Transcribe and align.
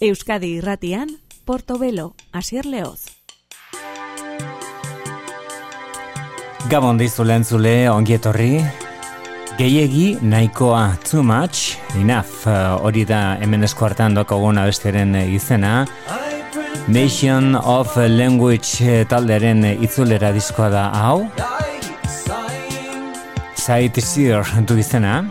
Euskadi 0.00 0.54
irratian, 0.56 1.10
Portobelo, 1.44 2.14
Asier 2.32 2.64
Leoz. 2.64 3.02
Gabon 6.72 6.96
dizu 6.96 7.26
lehen 7.28 7.44
zule, 7.44 7.74
ongietorri. 7.92 8.62
Gehiegi 9.58 10.16
nahikoa 10.22 10.94
too 11.04 11.20
much, 11.22 11.76
enough, 12.00 12.46
uh, 12.48 12.80
hori 12.80 13.04
da 13.04 13.36
hemen 13.42 13.68
eskuartan 13.68 14.16
dokogun 14.16 14.62
abesteren 14.62 15.12
izena. 15.20 15.84
Nation 16.88 17.52
of 17.60 17.92
Language 17.96 19.04
taldearen 19.12 19.66
itzulera 19.84 20.32
diskoa 20.32 20.72
da 20.72 20.88
hau. 20.96 21.28
Zait 23.60 24.00
Sear 24.00 24.48
du 24.64 24.80
izena. 24.80 25.26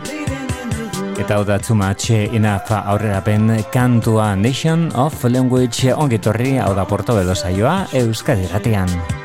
Eta 1.20 1.36
hau 1.36 1.44
da 1.44 1.58
too 1.60 1.76
much 1.76 2.10
enough 2.10 2.72
aurrerapen 2.72 3.52
kantua 3.72 4.32
Nation 4.36 4.88
of 4.96 5.24
Language 5.28 5.92
ongitorri 5.92 6.56
hau 6.56 6.72
da 6.74 6.88
porto 6.88 7.20
bedo 7.20 7.36
saioa 7.36 7.82
Euskadi 7.92 8.48
Ratian. 8.48 9.19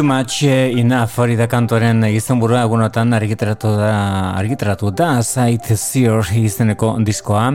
Too 0.00 0.06
much 0.06 0.44
enough 0.44 1.18
hori 1.20 1.34
da 1.36 1.44
kantoren 1.44 2.00
izan 2.08 2.38
burua. 2.40 2.62
Egunotan 2.64 3.12
argitaratu 3.12 3.74
da, 3.76 3.90
argitaratu 4.38 4.88
da 4.96 5.08
Sight 5.20 5.68
Seer 5.76 6.24
izeneko 6.40 6.94
diskoa. 7.04 7.50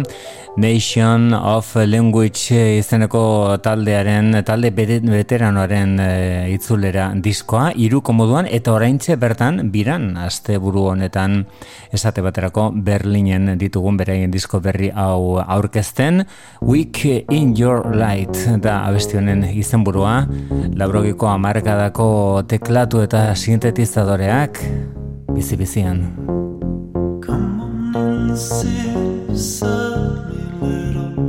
Nation 0.62 1.34
of 1.34 1.72
Language 1.76 2.60
izeneko 2.78 3.58
taldearen 3.66 4.44
talde 4.46 4.70
veteranoaren 4.70 5.98
e, 6.00 6.12
itzulera 6.54 7.08
diskoa. 7.16 7.72
Iruko 7.74 8.14
moduan 8.14 8.46
eta 8.46 8.78
oraintze 8.78 9.18
bertan 9.18 9.72
biran 9.74 10.12
aste 10.16 10.60
buru 10.62 10.86
honetan 10.92 11.48
esate 11.94 12.24
baterako 12.26 12.72
Berlinen 12.74 13.58
ditugun 13.60 13.98
beraien 13.98 14.32
disko 14.32 14.60
berri 14.60 14.90
hau 14.90 15.40
aurkezten. 15.40 16.26
Week 16.62 17.06
in 17.06 17.54
Your 17.58 17.96
Light 17.96 18.36
da 18.62 18.86
abestionen 18.88 19.44
izen 19.54 19.84
burua 19.84 20.26
labrogiko 20.76 21.30
amarkadako 21.30 22.44
teklatu 22.50 23.04
eta 23.06 23.28
sintetizadoreak 23.36 24.60
bizi-bizian 25.36 26.06
Come 27.26 27.62
on 27.62 27.96
and 27.96 28.32
little 30.62 31.26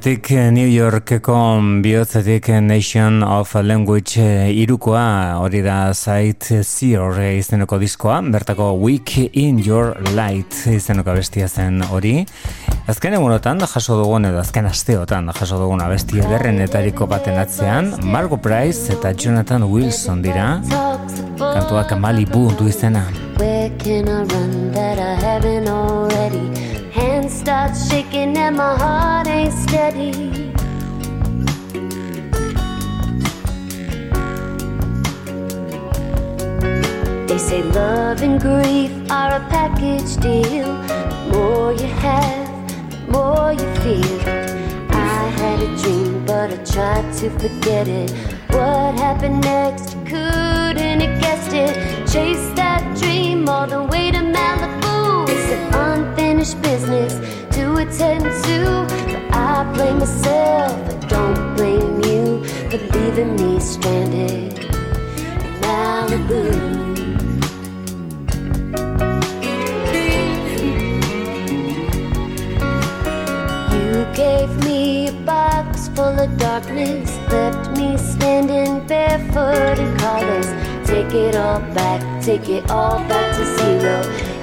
Brooklynetik 0.00 0.30
New 0.52 0.66
Yorkeko 0.66 1.60
bihotzetik 1.82 2.48
Nation 2.64 3.22
of 3.22 3.52
Language 3.54 4.48
irukoa 4.48 5.36
hori 5.36 5.60
da 5.60 5.92
Sight 5.92 6.46
Seer 6.64 7.18
izeneko 7.36 7.76
diskoa, 7.78 8.22
bertako 8.22 8.70
Week 8.80 9.18
in 9.36 9.60
Your 9.60 9.92
Light 10.16 10.56
izeneko 10.72 11.12
bestia 11.12 11.48
zen 11.48 11.82
hori. 11.84 12.24
Azken 12.88 13.18
egunotan 13.18 13.60
jaso 13.60 14.00
dugun 14.00 14.24
edo 14.24 14.40
azken 14.40 14.70
asteotan 14.72 15.28
jaso 15.36 15.60
dugun 15.60 15.84
abesti 15.84 16.24
ederren 16.24 16.62
etariko 16.64 17.04
baten 17.06 17.36
atzean, 17.36 17.92
Margo 18.00 18.40
Price 18.40 18.94
eta 18.96 19.12
Jonathan 19.12 19.68
Wilson 19.68 20.22
dira, 20.24 20.62
kantuak 21.36 21.92
Malibu 22.00 22.48
du 22.56 22.72
izena. 22.72 23.04
Where 23.36 23.68
can 23.76 24.08
I 24.08 24.24
run 24.24 24.72
that 24.72 24.96
I 24.98 25.20
haven't 25.20 25.68
already? 25.68 26.48
Hands 26.90 27.30
start 27.30 27.76
shaking 27.76 28.38
and 28.38 28.56
my 28.56 28.76
heart 28.78 29.19
steady. 29.50 30.12
They 37.26 37.38
say 37.38 37.62
love 37.62 38.22
and 38.22 38.40
grief 38.40 38.90
are 39.10 39.36
a 39.36 39.40
package 39.48 40.16
deal. 40.16 40.66
The 40.66 41.28
more 41.32 41.72
you 41.72 41.86
have, 41.86 42.90
the 42.90 42.98
more 43.12 43.52
you 43.52 43.68
feel. 43.82 44.20
I 44.90 45.28
had 45.40 45.60
a 45.60 45.76
dream, 45.82 46.24
but 46.26 46.50
I 46.52 46.56
tried 46.64 47.12
to 47.18 47.30
forget 47.38 47.88
it. 47.88 48.10
What 48.50 48.94
happened 48.94 49.42
next? 49.42 49.92
Couldn't 50.06 51.00
have 51.00 51.20
guessed 51.20 51.52
it. 51.52 51.74
Chase 52.12 52.50
that 52.56 52.82
dream 52.98 53.48
all 53.48 53.66
the 53.66 53.82
way 53.84 54.10
to 54.10 54.18
Malibu. 54.18 55.28
It's 55.28 55.50
an 55.52 55.74
unfinished 55.74 56.60
business 56.62 57.14
to 57.54 57.76
attend 57.76 58.24
to. 58.44 58.99
I 59.32 59.70
blame 59.74 59.98
myself, 59.98 60.72
I 60.88 61.06
don't 61.08 61.56
blame 61.56 62.00
you 62.04 62.44
for 62.70 62.78
leaving 62.98 63.36
me 63.36 63.60
stranded 63.60 64.58
in 64.58 65.60
Malibu. 65.62 66.80
gave 74.14 74.64
me 74.64 75.08
a 75.08 75.12
box 75.24 75.88
full 75.88 76.18
of 76.18 76.36
darkness, 76.38 77.16
left 77.28 77.70
me 77.78 77.96
standing 77.96 78.86
barefoot 78.86 79.78
in 79.78 79.96
colors. 79.98 80.46
Take 80.86 81.14
it 81.14 81.36
all 81.36 81.60
back, 81.74 82.00
take 82.22 82.48
it 82.48 82.68
all 82.70 82.98
back 83.08 83.36
to 83.36 83.44
zero. 83.58 83.96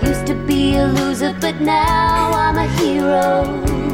Used 0.10 0.26
to 0.28 0.36
be 0.48 0.76
a 0.78 0.88
loser, 0.88 1.36
but 1.40 1.60
now 1.62 2.32
I'm 2.34 2.58
a 2.58 2.68
hero. 2.80 3.87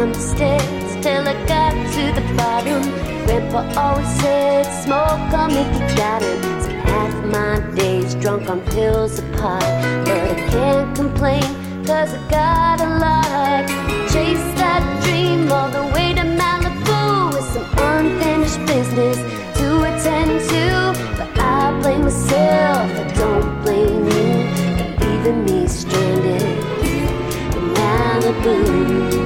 Climbed 0.00 0.14
the 0.14 0.20
stairs 0.20 1.04
till 1.04 1.28
I 1.28 1.34
got 1.46 1.74
to 1.92 2.02
the 2.18 2.24
bottom. 2.34 2.82
Grandpa 3.26 3.60
always 3.78 4.08
said, 4.20 4.64
smoke 4.82 5.30
on 5.40 5.50
if 5.50 5.68
you 5.74 5.94
got 5.94 6.22
it. 6.22 6.40
So 6.62 6.70
half 6.88 7.12
my 7.26 7.60
days 7.74 8.14
drunk 8.14 8.48
on 8.48 8.62
pills 8.70 9.18
apart, 9.18 9.60
but 10.06 10.16
I 10.16 10.48
can't 10.48 10.96
complain, 10.96 11.42
cause 11.84 12.14
I 12.14 12.30
got 12.30 12.80
a 12.80 12.88
lot. 12.96 13.68
Chase 14.10 14.48
that 14.56 14.82
dream 15.04 15.52
all 15.52 15.68
the 15.68 15.84
way 15.94 16.14
to 16.14 16.22
Malibu 16.22 17.34
with 17.34 17.44
some 17.52 17.68
unfinished 17.92 18.60
business 18.66 19.18
to 19.58 19.66
attend 19.82 20.40
to. 20.48 20.96
But 21.18 21.28
I 21.38 21.78
blame 21.82 22.04
myself, 22.04 22.90
I 22.90 23.04
don't 23.20 23.62
blame 23.62 24.06
you 24.06 24.96
for 24.96 25.04
leaving 25.04 25.44
me 25.44 25.68
stranded 25.68 26.40
in 26.40 27.74
Malibu. 27.74 29.19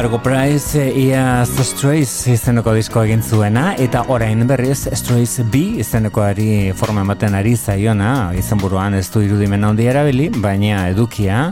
Margo 0.00 0.22
Price 0.22 0.80
ia 0.96 1.44
The 1.44 1.60
Strays 1.60 2.12
izeneko 2.32 2.72
disko 2.72 3.02
egin 3.04 3.20
zuena 3.20 3.74
eta 3.76 4.06
orain 4.08 4.46
berriz 4.48 4.86
Strays 4.96 5.42
B 5.52 5.60
izenekoari 5.82 6.72
forma 6.72 7.02
ematen 7.04 7.36
ari 7.36 7.52
zaiona. 7.52 8.30
Izenburuan 8.32 8.96
ez 8.96 9.10
du 9.12 9.20
irudimen 9.20 9.66
handi 9.68 9.90
erabili 9.92 10.30
baina 10.32 10.86
edukia 10.88 11.50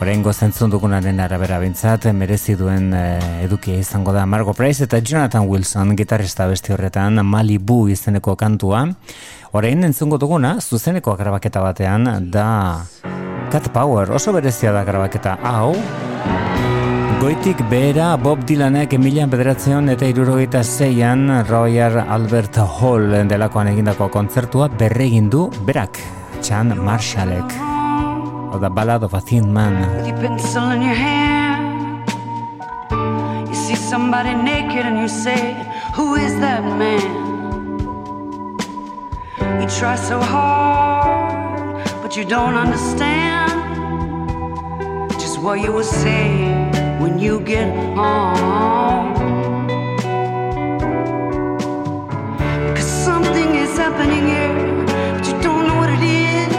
orain 0.00 0.24
gozentzun 0.24 0.72
dugunaren 0.72 1.20
arabera 1.20 1.60
bintzat 1.60 2.08
merezi 2.16 2.56
duen 2.56 2.94
eh, 2.96 3.44
edukia 3.44 3.76
izango 3.76 4.16
da 4.16 4.24
Margo 4.24 4.56
Price 4.56 4.88
eta 4.88 5.04
Jonathan 5.04 5.44
Wilson 5.44 5.92
gitarrista 6.00 6.48
besti 6.48 6.72
horretan 6.72 7.20
Malibu 7.20 7.90
izeneko 7.92 8.38
kantua. 8.40 8.86
Orain 9.52 9.84
entzungo 9.84 10.16
duguna 10.16 10.56
zuzeneko 10.62 11.12
grabaketa 11.20 11.60
batean 11.60 12.08
da 12.32 12.86
Cat 13.52 13.68
Power. 13.68 14.16
Oso 14.16 14.32
berezia 14.32 14.72
da 14.72 14.86
grabaketa 14.88 15.36
hau 15.44 15.74
Goitik 17.20 17.58
behera 17.68 18.14
Bob 18.16 18.46
Dylanek 18.48 18.94
emilan 18.96 19.28
bederatzeon 19.28 19.92
eta 19.92 20.06
irurogeita 20.08 20.62
zeian 20.64 21.26
Royal 21.44 21.98
Albert 22.00 22.56
Hall 22.64 23.12
delakoan 23.28 23.68
egindako 23.74 24.08
kontzertua 24.14 24.70
berregin 24.72 25.28
du 25.28 25.42
berak, 25.68 26.00
Chan 26.40 26.72
Marshallek. 26.80 27.52
O 28.54 28.58
da 28.58 28.70
Ballad 28.72 29.04
of 29.04 29.12
a 29.12 29.20
Thin 29.20 29.52
Man. 29.52 29.76
Somebody 33.90 34.36
naked 34.36 34.86
and 34.86 35.00
you 35.00 35.08
say 35.08 35.56
Who 35.96 36.14
is 36.14 36.32
that 36.38 36.62
man? 36.78 37.02
You 39.60 39.66
try 39.68 39.96
so 39.96 40.20
hard 40.20 41.82
But 42.00 42.16
you 42.16 42.24
don't 42.24 42.54
understand 42.54 43.50
Just 45.18 45.42
what 45.42 45.58
you 45.60 45.72
were 45.72 45.82
saying 45.82 46.79
you 47.20 47.38
get 47.40 47.68
home. 47.94 49.14
Cause 52.74 52.90
something 53.04 53.56
is 53.56 53.76
happening 53.76 54.26
here, 54.26 54.54
but 55.12 55.26
you 55.26 55.34
don't 55.42 55.66
know 55.66 55.76
what 55.76 55.90
it 55.90 56.02
is. 56.02 56.52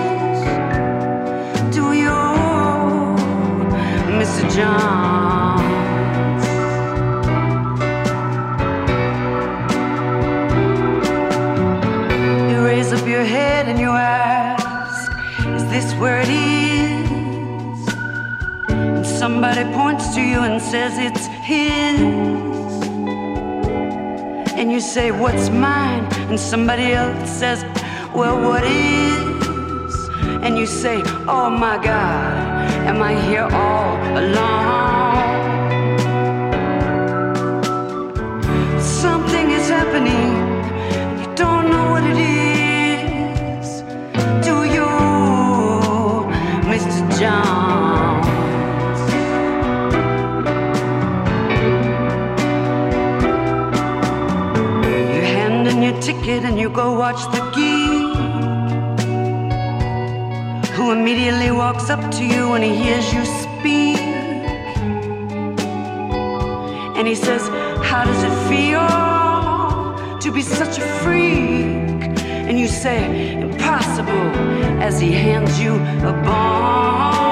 Do 1.76 1.94
you, 1.94 2.18
Mr. 4.20 4.44
John? 4.56 5.01
Somebody 19.22 19.64
points 19.76 20.16
to 20.16 20.20
you 20.20 20.40
and 20.40 20.60
says 20.60 20.98
it's 20.98 21.28
his. 21.46 22.00
And 24.60 24.72
you 24.72 24.80
say, 24.80 25.12
What's 25.12 25.48
mine? 25.52 26.04
And 26.30 26.40
somebody 26.40 26.94
else 26.94 27.30
says, 27.30 27.60
Well, 28.16 28.42
what 28.42 28.64
is? 28.64 30.10
And 30.44 30.58
you 30.58 30.66
say, 30.66 31.04
Oh 31.38 31.52
my 31.52 31.78
God, 31.78 32.34
am 32.90 33.00
I 33.04 33.14
here 33.28 33.48
all 33.64 33.94
alone? 34.22 35.20
Something 38.82 39.52
is 39.52 39.70
happening, 39.70 40.32
you 41.22 41.28
don't 41.36 41.70
know 41.70 41.92
what 41.92 42.04
it 42.04 42.18
is. 42.18 42.51
Ticket 56.32 56.50
and 56.50 56.60
you 56.60 56.70
go 56.70 56.94
watch 56.94 57.22
the 57.34 57.42
geek 57.56 58.16
who 60.76 60.92
immediately 60.92 61.52
walks 61.52 61.90
up 61.90 62.12
to 62.12 62.26
you 62.26 62.50
when 62.50 62.62
he 62.62 62.76
hears 62.76 63.14
you 63.14 63.24
speak. 63.26 64.00
And 66.98 67.08
he 67.08 67.16
says 67.16 67.48
how 67.84 68.04
does 68.06 68.24
it 68.24 68.36
feel 68.50 68.88
to 70.20 70.32
be 70.32 70.42
such 70.42 70.78
a 70.78 70.86
freak? 71.02 72.18
And 72.48 72.60
you 72.60 72.68
say 72.68 73.34
impossible 73.34 74.28
as 74.88 75.00
he 75.00 75.12
hands 75.12 75.60
you 75.60 75.76
a 76.08 76.14
bone 76.26 77.31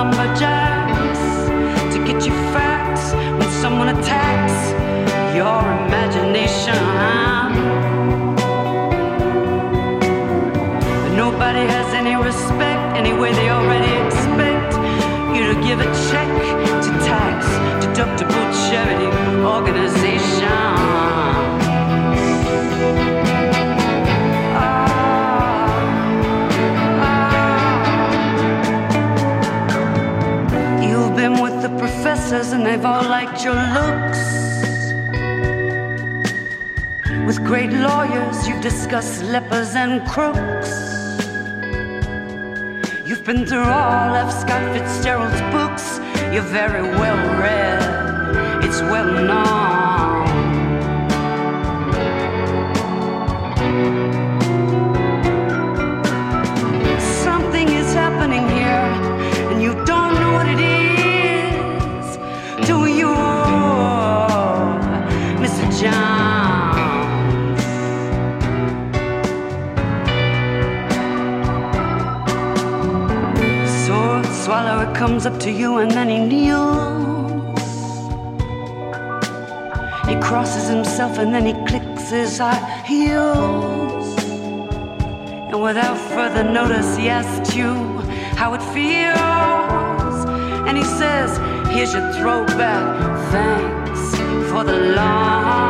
up 0.00 0.14
a 0.14 0.40
jack. 0.40 0.59
Professors 32.02 32.52
and 32.52 32.64
they've 32.64 32.86
all 32.86 33.02
liked 33.02 33.44
your 33.44 33.60
looks. 33.76 34.22
With 37.26 37.44
great 37.44 37.70
lawyers, 37.72 38.48
you've 38.48 38.62
discussed 38.62 39.22
lepers 39.24 39.74
and 39.74 40.00
crooks. 40.08 40.70
You've 43.06 43.22
been 43.22 43.44
through 43.44 43.64
all 43.64 44.14
of 44.14 44.32
Scott 44.32 44.64
Fitzgerald's 44.74 45.42
books. 45.52 45.98
You're 46.32 46.50
very 46.60 46.80
well 46.80 47.20
read, 47.38 48.64
it's 48.64 48.80
well 48.80 49.12
known. 49.12 49.69
Comes 75.20 75.34
up 75.34 75.40
to 75.42 75.50
you 75.50 75.78
and 75.78 75.90
then 75.90 76.08
he 76.08 76.18
kneels. 76.18 77.60
He 80.08 80.14
crosses 80.18 80.66
himself 80.66 81.18
and 81.18 81.34
then 81.34 81.44
he 81.44 81.52
clicks 81.66 82.08
his 82.08 82.40
heels. 82.86 84.16
And 85.50 85.62
without 85.62 85.98
further 86.14 86.42
notice, 86.42 86.96
he 86.96 87.10
asks 87.10 87.54
you 87.54 87.74
how 88.40 88.54
it 88.54 88.62
feels. 88.72 90.24
And 90.66 90.78
he 90.78 90.84
says, 90.84 91.36
Here's 91.68 91.92
your 91.92 92.12
throwback. 92.14 93.30
Thanks 93.30 94.50
for 94.50 94.64
the 94.64 94.78
long. 94.96 95.69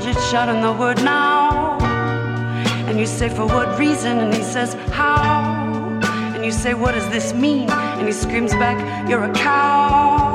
Midget 0.00 0.22
shouting 0.30 0.62
the 0.62 0.72
word 0.72 0.96
now. 1.04 1.76
And 2.88 2.98
you 2.98 3.06
say, 3.06 3.28
for 3.28 3.44
what 3.44 3.78
reason? 3.78 4.18
And 4.18 4.34
he 4.34 4.42
says, 4.42 4.72
how? 4.90 6.00
And 6.34 6.42
you 6.42 6.52
say, 6.52 6.72
what 6.72 6.92
does 6.92 7.06
this 7.10 7.34
mean? 7.34 7.68
And 7.70 8.06
he 8.06 8.12
screams 8.12 8.52
back, 8.52 8.78
you're 9.10 9.24
a 9.24 9.32
cow. 9.34 10.29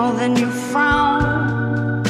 Camel, 0.00 0.16
then 0.16 0.36
you 0.36 0.50
frown. 0.50 2.04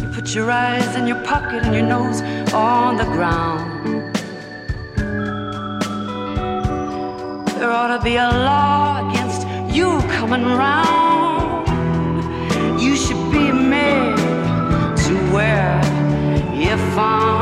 You 0.00 0.08
put 0.08 0.34
your 0.34 0.50
eyes 0.50 0.96
in 0.96 1.06
your 1.06 1.22
pocket 1.24 1.64
and 1.64 1.74
your 1.74 1.86
nose 1.86 2.20
on 2.52 2.96
the 2.96 3.04
ground. 3.04 4.14
There 7.58 7.70
ought 7.70 7.96
to 7.96 8.02
be 8.02 8.16
a 8.16 8.28
law 8.28 9.08
against 9.08 9.46
you 9.74 10.00
coming 10.18 10.44
round. 10.44 11.68
You 12.80 12.96
should 12.96 13.32
be 13.32 13.50
made 13.52 14.16
to 15.04 15.14
wear 15.32 15.80
earphones. 16.54 17.37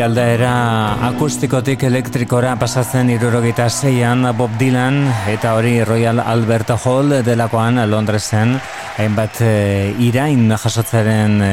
Bere 0.00 0.08
aldaera 0.08 0.52
akustikotik 1.10 1.82
elektrikora 1.84 2.54
pasatzen 2.56 3.10
irurogeita 3.12 3.66
zeian 3.68 4.24
Bob 4.38 4.54
Dylan 4.56 5.02
eta 5.28 5.52
hori 5.58 5.74
Royal 5.84 6.22
Albert 6.24 6.72
Hall 6.78 7.18
delakoan 7.26 7.76
Londresen 7.90 8.54
hainbat 8.98 9.38
e, 9.44 9.94
irain 10.02 10.48
jasotzaren 10.50 11.36
e, 11.44 11.50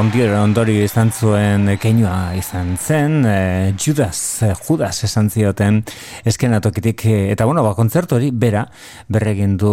ondio, 0.00 0.26
ondorio 0.42 0.82
izan 0.84 1.08
zuen 1.10 1.70
keinua 1.80 2.34
izan 2.36 2.74
zen 2.76 3.24
e, 3.24 3.72
Judas, 3.80 4.42
Judas 4.66 4.92
esan 5.06 5.30
zioten 5.30 5.80
eskenatokitik 6.28 7.06
eta 7.32 7.46
bueno, 7.48 7.64
ba, 7.64 7.72
kontzertu 7.78 8.18
hori 8.18 8.28
bera 8.30 8.66
berregin 9.08 9.56
du 9.56 9.72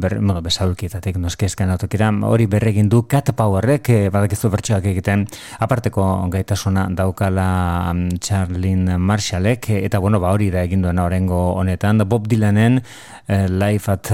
ber, 0.00 0.16
bueno, 0.18 0.42
besaulkietatik 0.44 1.20
noski 1.22 1.46
eskenatokira 1.46 2.10
hori 2.26 2.48
berregin 2.50 2.90
du 2.90 3.04
Cat 3.08 3.30
Powerrek 3.36 3.90
e, 3.94 4.00
badakizu 4.14 4.50
bertsoak 4.52 4.90
egiten 4.90 5.26
aparteko 5.62 6.08
gaitasuna 6.34 6.88
daukala 6.90 7.92
mm, 7.92 8.18
Charlene 8.24 8.98
Marshallek 8.98 9.70
eta 9.78 10.02
bueno, 10.02 10.20
ba, 10.20 10.34
hori 10.34 10.50
da 10.54 10.66
egin 10.66 10.82
duena 10.82 11.06
orengo 11.06 11.40
honetan 11.60 12.02
Bob 12.08 12.26
Dylanen 12.28 12.82
e, 13.28 13.44
Live 13.48 13.92
at 13.92 14.12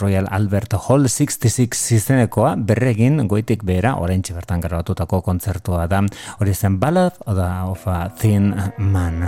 Royal 0.00 0.28
Albert 0.30 0.76
Hall 0.84 1.08
66 1.54 1.94
izenekoa 1.94 2.56
berregin 2.58 3.28
goitik 3.30 3.62
behera 3.62 3.94
oraintxe 4.02 4.34
bertan 4.34 4.62
grabatutako 4.64 5.20
kontzertua 5.22 5.86
da. 5.86 6.02
Hori 6.40 6.54
zen 6.54 6.80
Ballad 6.82 7.20
of 7.26 7.86
a 7.86 8.08
Thin 8.18 8.50
Man. 8.78 9.22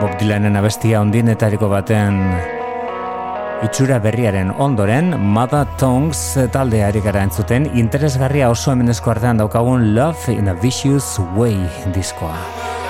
Bob 0.00 0.18
Dylanen 0.18 0.56
abestia 0.58 1.00
ondinetariko 1.00 1.68
baten 1.70 2.18
Itxura 3.62 3.98
berriaren 3.98 4.52
ondoren, 4.62 5.16
Mother 5.18 5.66
Tongues 5.80 6.38
taldeari 6.54 7.02
gara 7.02 7.24
entzuten, 7.26 7.66
interesgarria 7.74 8.50
oso 8.50 8.70
hemenezko 8.70 9.10
artean 9.10 9.42
daukagun 9.42 9.94
Love 9.96 10.34
in 10.34 10.48
a 10.48 10.54
Vicious 10.54 11.18
Way 11.34 11.58
diskoa. 11.94 12.87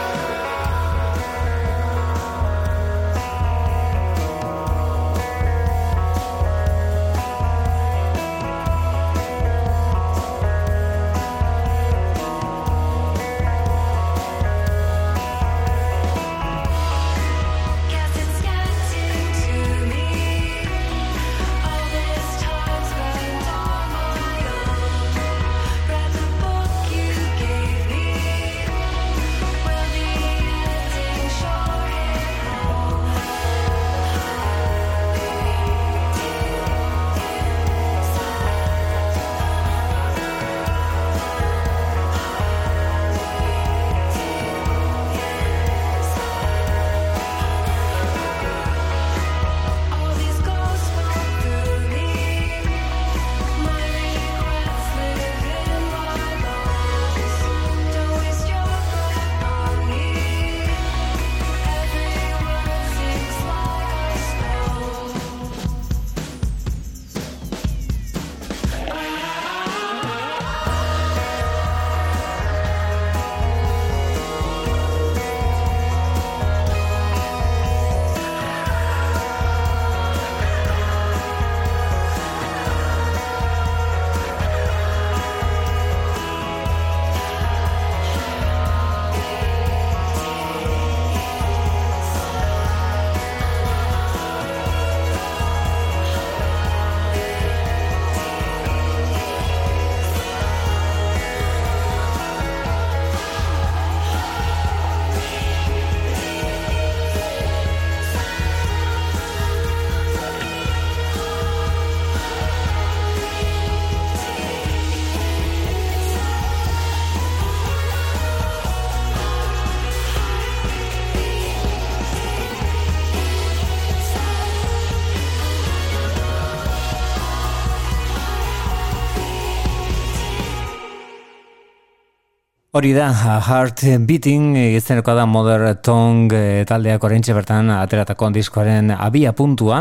Hori 132.79 132.93
da, 132.95 133.09
Heart 133.11 133.81
Beating, 134.07 134.53
izeneko 134.77 135.11
da 135.19 135.25
Mother 135.27 135.65
Tongue 135.83 136.39
eh, 136.39 136.67
taldeak 136.69 137.03
orentxe 137.03 137.35
bertan 137.35 137.73
ateratako 137.75 138.29
diskoaren 138.37 138.93
abia 138.95 139.33
puntua. 139.35 139.81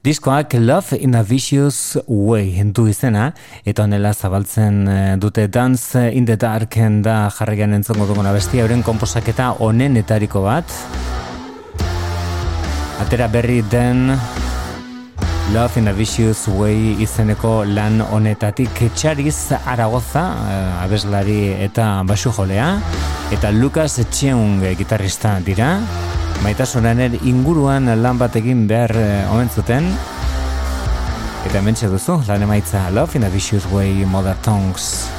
Diskoak 0.00 0.56
Love 0.56 0.96
in 0.96 1.18
a 1.18 1.20
Vicious 1.20 1.98
Way 2.08 2.64
du 2.72 2.86
izena, 2.88 3.34
eta 3.68 3.84
honela 3.84 4.14
zabaltzen 4.14 4.88
eh, 4.88 5.16
dute 5.20 5.50
Dance 5.52 6.06
in 6.16 6.24
the 6.24 6.38
Dark 6.40 6.78
da 7.04 7.28
jarraian 7.28 7.76
entzongo 7.76 8.06
duguna 8.08 8.32
bestia, 8.32 8.64
euren 8.64 8.80
komposaketa 8.80 9.58
onenetariko 9.60 10.40
bat. 10.40 10.64
Atera 13.04 13.28
berri 13.28 13.60
den 13.68 14.16
Love 15.52 15.78
in 15.78 15.88
a 15.88 15.92
Vicious 15.92 16.46
Way 16.48 17.02
izeneko 17.02 17.64
lan 17.64 18.00
honetatik 18.00 18.82
Txariz 18.94 19.52
Aragoza, 19.66 20.22
eh, 20.46 20.84
abeslari 20.84 21.38
eta 21.64 22.02
basu 22.06 22.30
jolea, 22.30 22.68
eta 23.32 23.50
Lucas 23.50 23.98
Cheung 24.10 24.62
eh, 24.62 24.76
gitarrista 24.78 25.38
dira. 25.40 25.80
Maitasunanen 26.44 27.18
inguruan 27.24 27.90
lan 28.02 28.18
bat 28.18 28.36
egin 28.36 28.66
behar 28.70 28.94
eh, 28.94 29.32
omen 29.32 29.50
zuten. 29.50 29.90
Eta 31.48 31.58
hementxe 31.58 31.88
duzu, 31.88 32.20
lan 32.28 32.46
emaitza 32.46 32.90
Love 32.90 33.18
in 33.18 33.24
a 33.24 33.30
Vicious 33.30 33.66
Way 33.72 34.04
Mother 34.04 34.36
Tongues. 34.44 35.10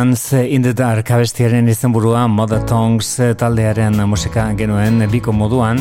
Dance 0.00 0.48
in 0.48 0.62
the 0.62 0.72
Dark 0.72 1.10
abestiaren 1.12 1.66
izenburua 1.68 2.22
Mother 2.28 2.62
Tongues 2.64 3.18
taldearen 3.36 3.98
musika 4.08 4.46
genuen 4.56 5.02
biko 5.12 5.34
moduan 5.36 5.76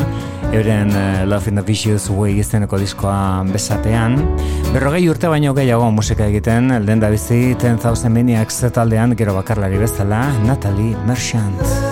euren 0.50 0.92
eh, 0.92 1.24
Love 1.24 1.48
in 1.48 1.56
the 1.56 1.64
Vicious 1.64 2.10
Way 2.12 2.42
izeneko 2.42 2.76
diskoa 2.82 3.46
besapean. 3.48 4.18
Berrogei 4.74 5.06
urte 5.08 5.32
baino 5.32 5.54
gehiago 5.56 5.88
musika 5.96 6.28
egiten 6.28 6.68
elden 6.82 7.00
da 7.00 7.14
bizi 7.16 7.56
10,000 7.56 8.12
Maniacs 8.18 8.60
taldean 8.76 9.16
gero 9.16 9.38
bakarlari 9.40 9.80
bezala 9.86 10.26
Natalie 10.44 10.98
Merchant 11.08 11.89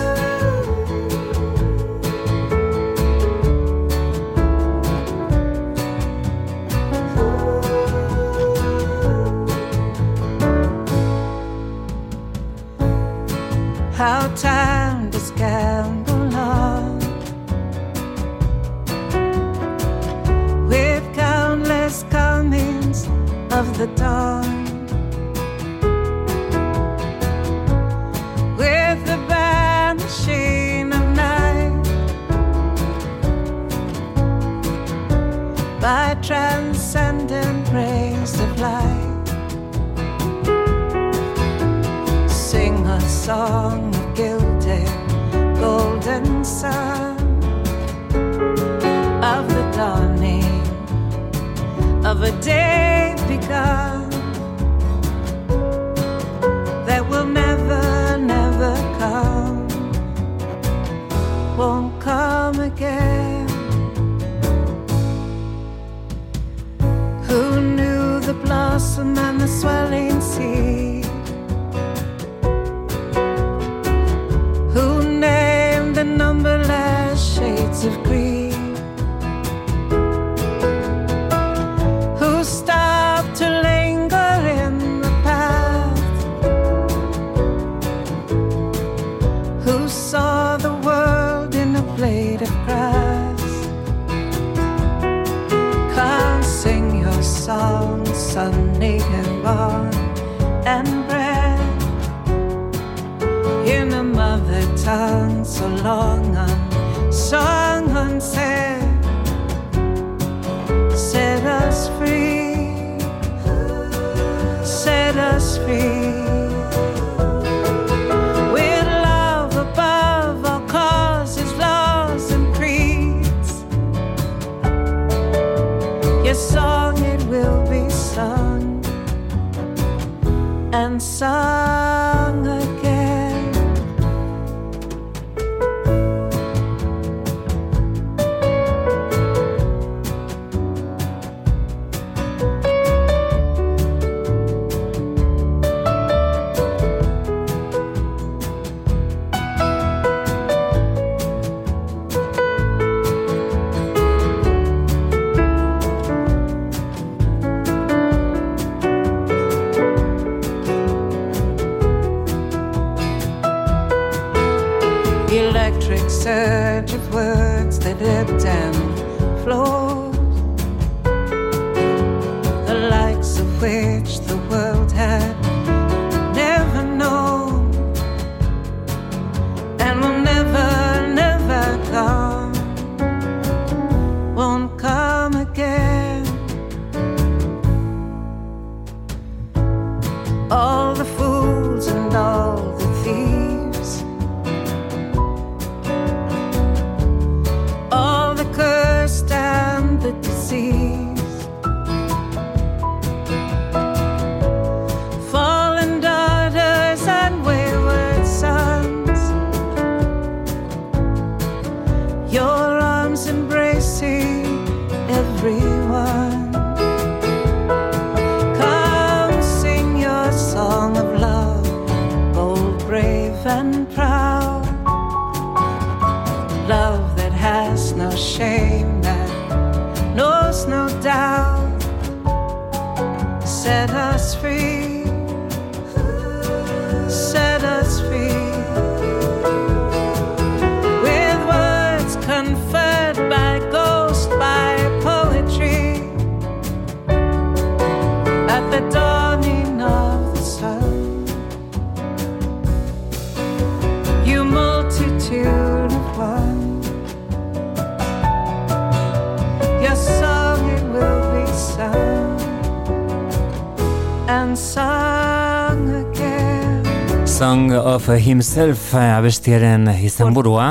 Himself 268.28 268.90
eh, 268.92 269.14
abestiaren 269.16 269.88
izan 270.04 270.34
burua. 270.36 270.66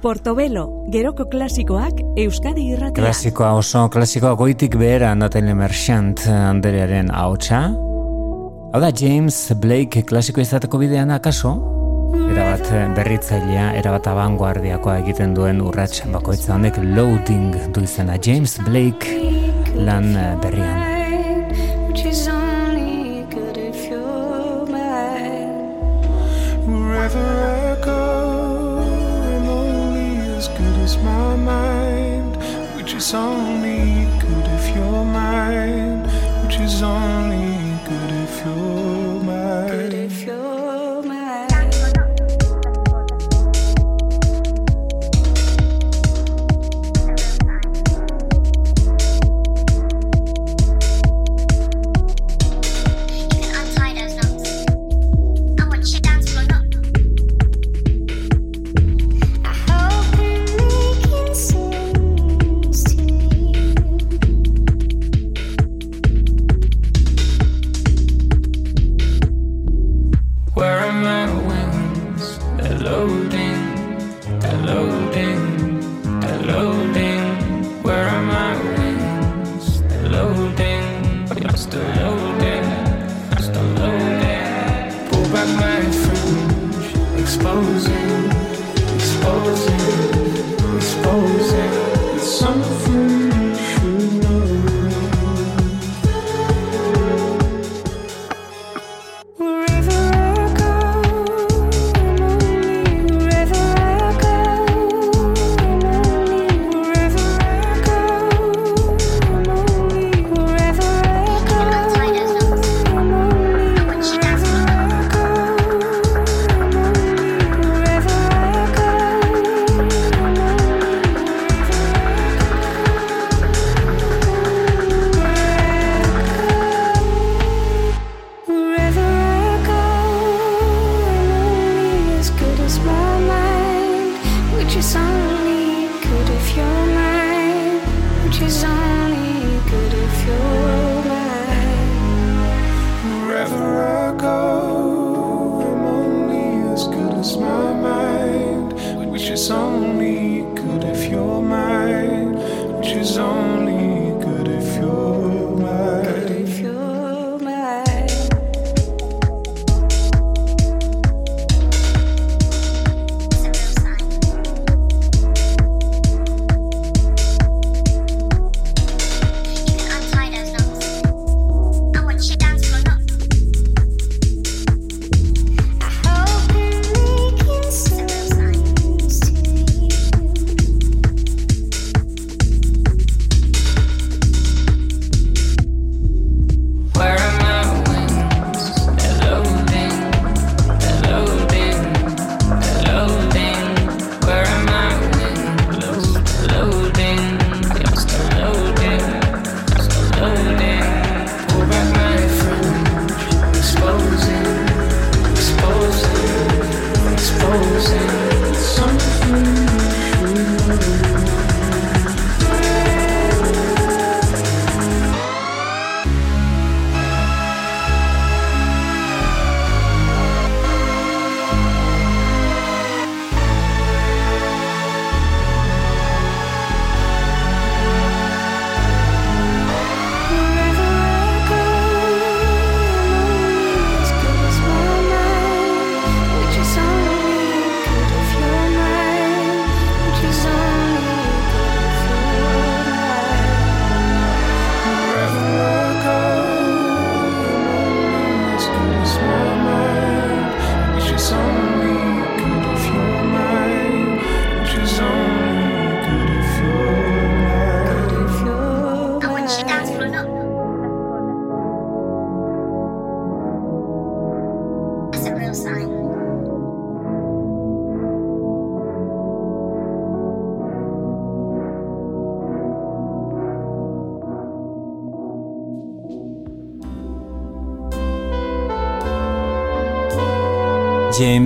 Portobelo, 0.00 0.62
geroko 0.94 1.24
klasikoak 1.26 1.98
Euskadi 2.22 2.68
irratia. 2.70 3.02
Klasikoa 3.02 3.48
oso, 3.58 3.82
klasikoa 3.90 4.36
goitik 4.38 4.76
behera 4.78 5.10
Natalie 5.18 5.56
Merchant 5.58 6.22
anderearen 6.30 7.10
ahotsa. 7.10 7.64
Hau 8.70 8.78
da 8.84 8.92
James 8.94 9.40
Blake 9.58 10.04
klasiko 10.06 10.38
izateko 10.44 10.78
bidean 10.78 11.10
akaso? 11.10 11.56
Erabat 12.30 12.70
eh, 12.70 12.86
berritzailea, 12.94 13.72
erabat 13.80 14.06
abanguardiakoa 14.12 15.00
egiten 15.02 15.34
duen 15.34 15.58
urrats 15.66 16.04
bakoitza 16.14 16.54
honek 16.54 16.78
loading 16.94 17.58
du 17.74 17.82
izena 17.88 18.20
James 18.22 18.54
Blake 18.70 19.18
lan 19.82 20.14
eh, 20.14 20.36
berrian. 20.46 20.78
on 33.14 33.60
me 33.60 33.79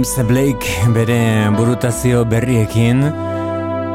James 0.04 0.28
Blake 0.28 0.68
bere 0.92 1.48
burutazio 1.56 2.26
berriekin 2.28 3.06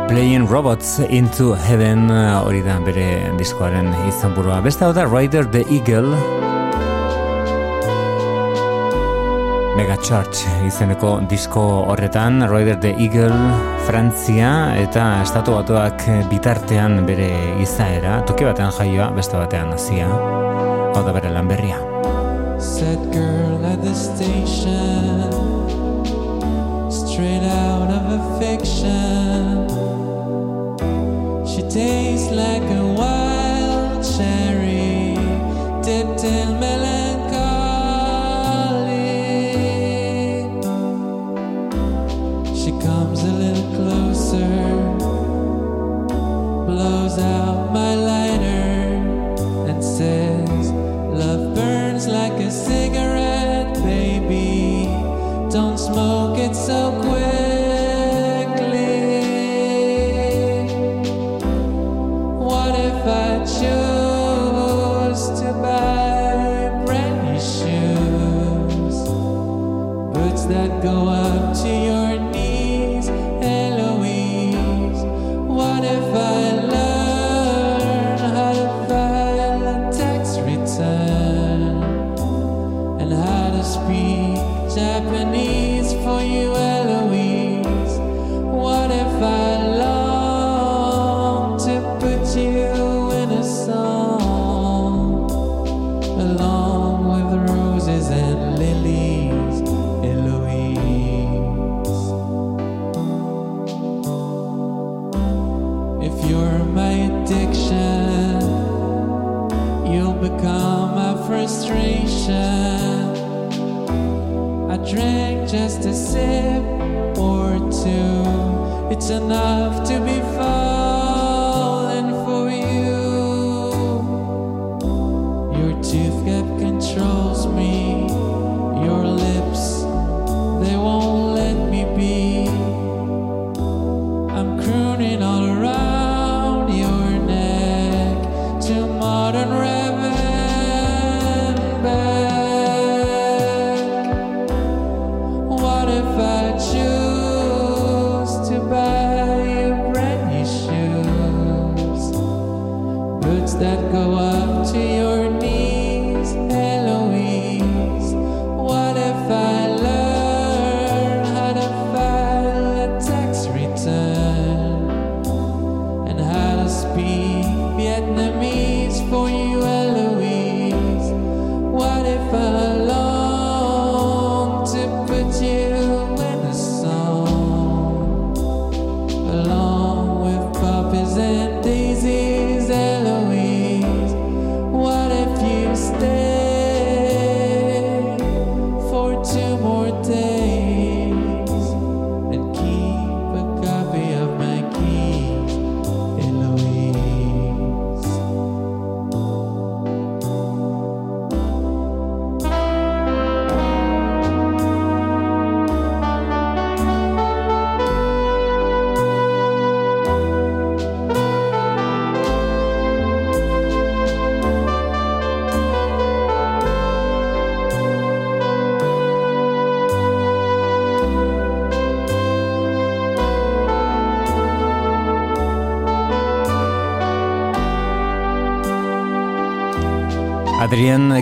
Playing 0.09 0.47
Robots 0.49 0.97
Into 1.05 1.53
Heaven 1.53 2.09
eh, 2.09 2.33
hori 2.33 2.63
da 2.65 2.79
bere 2.81 3.29
diskoaren 3.37 3.91
izan 4.07 4.33
burua. 4.33 4.57
Beste 4.65 4.87
hau 4.87 4.89
da 4.89 5.03
Rider 5.05 5.45
the 5.53 5.61
Eagle. 5.69 6.09
Mega 9.77 9.99
Church 10.01 10.47
izeneko 10.65 11.19
disko 11.29 11.67
horretan 11.91 12.41
Rider 12.49 12.81
the 12.81 12.95
Eagle 12.97 13.37
Frantzia 13.85 14.73
eta 14.81 15.21
estatu 15.21 15.59
batuak 15.59 16.09
bitartean 16.33 17.03
bere 17.05 17.29
izaera. 17.61 18.23
Toki 18.25 18.49
batean 18.49 18.73
jaioa, 18.79 19.11
beste 19.13 19.37
batean 19.37 19.77
hasia. 19.77 20.09
Hau 20.09 21.05
da 21.05 21.13
bere 21.13 21.37
lan 21.37 21.53
berria. 21.53 21.77
Said 22.57 22.97
girl 23.13 23.61
at 23.63 23.77
the 23.85 23.93
station 23.93 25.58
straight 27.19 27.43
out 27.43 27.89
of 27.91 28.03
a 28.17 28.39
fiction. 28.39 29.67
She 31.45 31.61
tastes 31.63 32.31
like 32.31 32.68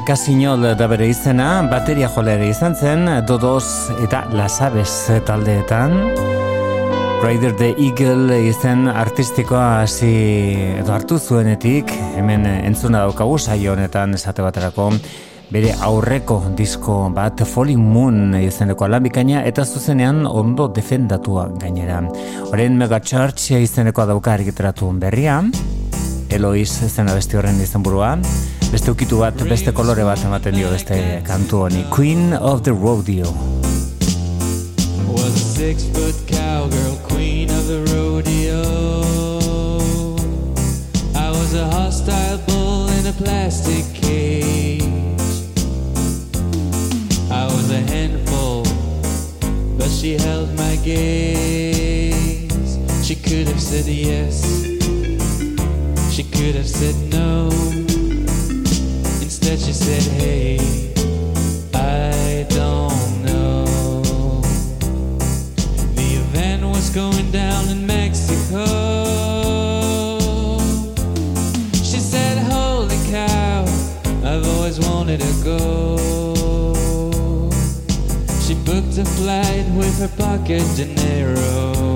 Casinol 0.08 0.62
da 0.80 0.86
bere 0.88 1.10
izena, 1.12 1.66
bateria 1.68 2.08
jolera 2.08 2.45
izan 2.47 2.78
zen, 2.80 3.01
Dodos 3.28 3.91
eta 4.05 4.22
Lasabes 4.32 5.12
taldeetan. 5.28 5.97
Rider 7.20 7.51
the 7.60 7.74
Eagle 7.76 8.38
izen 8.47 8.88
artistikoa 8.88 9.82
hasi 9.82 10.14
edo 10.78 10.95
hartu 10.95 11.20
zuenetik, 11.20 11.91
hemen 12.16 12.47
entzuna 12.47 13.03
daukagu 13.03 13.36
saio 13.36 13.74
honetan 13.76 14.16
esate 14.16 14.47
baterako, 14.47 14.93
bere 15.51 15.76
aurreko 15.76 16.39
disko 16.55 17.01
bat 17.12 17.43
Folly 17.43 17.76
Moon 17.76 18.38
izeneko 18.39 18.88
alambikaina 18.88 19.43
eta 19.43 19.68
zuzenean 19.68 20.24
ondo 20.24 20.70
defendatua 20.72 21.49
gainera. 21.60 21.99
Horen 22.47 22.80
Mega 22.80 23.03
Church 23.03 23.51
izenekoa 23.60 24.08
dauka 24.14 24.39
argitaratu 24.39 24.93
berria, 25.03 25.41
Eloiz 26.32 26.72
zen 26.88 27.12
abesti 27.12 27.36
horren 27.39 27.60
izenburua, 27.60 28.16
beste 28.72 28.91
ukitu 28.91 29.20
bat, 29.20 29.38
beste 29.49 29.72
kolore 29.72 30.03
bat 30.03 30.24
ematen 30.26 30.55
dio 30.55 30.72
beste 30.72 30.97
kantu 31.28 31.65
honi, 31.65 31.86
Queen 31.91 32.34
of 32.34 32.63
the 32.63 32.74
Rodeo. 32.74 33.34
was 35.28 35.36
a 35.36 35.59
six 35.59 35.84
foot 35.89 36.15
cowgirl, 36.28 36.95
queen 37.03 37.49
of 37.49 37.68
the 37.68 37.80
rodeo. 37.93 38.61
I 41.15 41.30
was 41.30 41.53
a 41.53 41.65
hostile 41.65 42.38
bull 42.47 42.88
in 42.89 43.07
a 43.07 43.13
plastic 43.13 43.86
cage. 43.93 44.84
I 47.32 47.45
was 47.45 47.72
a 47.72 47.82
handful, 47.93 48.63
but 49.78 49.89
she 49.89 50.18
held 50.18 50.55
my 50.57 50.76
gaze. 50.84 52.47
She 53.05 53.15
could 53.15 53.47
have 53.47 53.61
said 53.61 53.86
yes, 53.86 54.43
she 56.13 56.24
could 56.24 56.55
have 56.55 56.68
said 56.68 56.95
no. 57.11 57.97
Instead, 59.50 59.66
she 59.66 59.74
said, 59.74 60.04
Hey, 60.20 60.58
I 61.74 62.45
don't 62.50 63.24
know. 63.24 63.64
The 65.95 66.20
event 66.20 66.66
was 66.66 66.89
going 66.89 67.32
down 67.32 67.70
in 67.70 67.88
Mexico. 67.88 68.66
She 71.76 72.00
said, 72.00 72.39
Holy 72.52 72.98
cow, 73.10 73.64
I've 74.26 74.45
always 74.45 74.82
wanted 74.82 75.22
to 75.22 75.34
go. 75.45 75.98
She 78.41 78.54
booked 78.66 78.98
a 78.98 79.06
flight 79.06 79.66
with 79.78 79.98
her 80.00 80.10
pocket 80.18 80.64
dinero. 80.76 81.86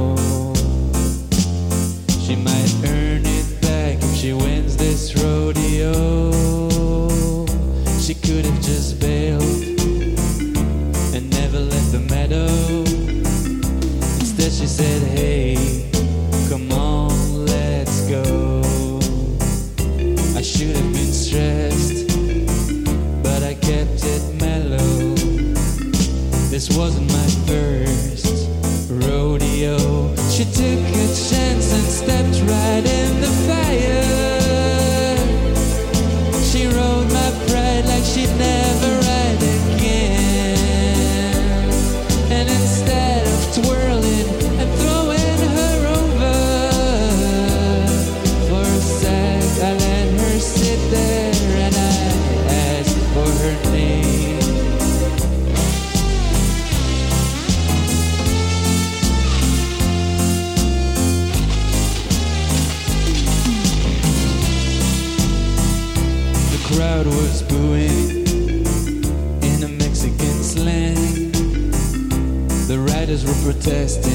testing. 73.61 74.10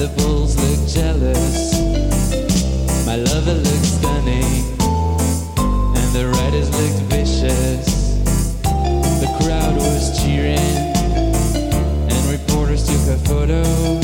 The 0.00 0.08
bulls 0.16 0.56
looked 0.56 0.94
jealous. 0.94 1.74
My 3.04 3.16
lover 3.16 3.52
looked 3.52 3.84
stunning, 3.84 4.64
and 5.94 6.12
the 6.14 6.26
riders 6.38 6.70
looked 6.70 7.02
vicious. 7.12 8.16
The 9.20 9.28
crowd 9.42 9.76
was 9.76 10.18
cheering, 10.22 10.56
and 12.08 12.30
reporters 12.32 12.86
took 12.86 13.14
a 13.14 13.18
photo. 13.28 13.99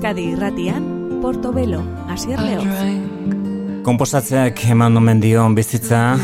Euskadi 0.00 0.30
irratian, 0.32 0.84
Portobelo, 1.20 1.82
Asier 2.08 2.40
Leoz. 2.40 2.64
Komposatzeak 3.84 4.62
eman 4.72 4.96
omen 4.96 5.18
dion 5.20 5.52
bizitza 5.52 6.14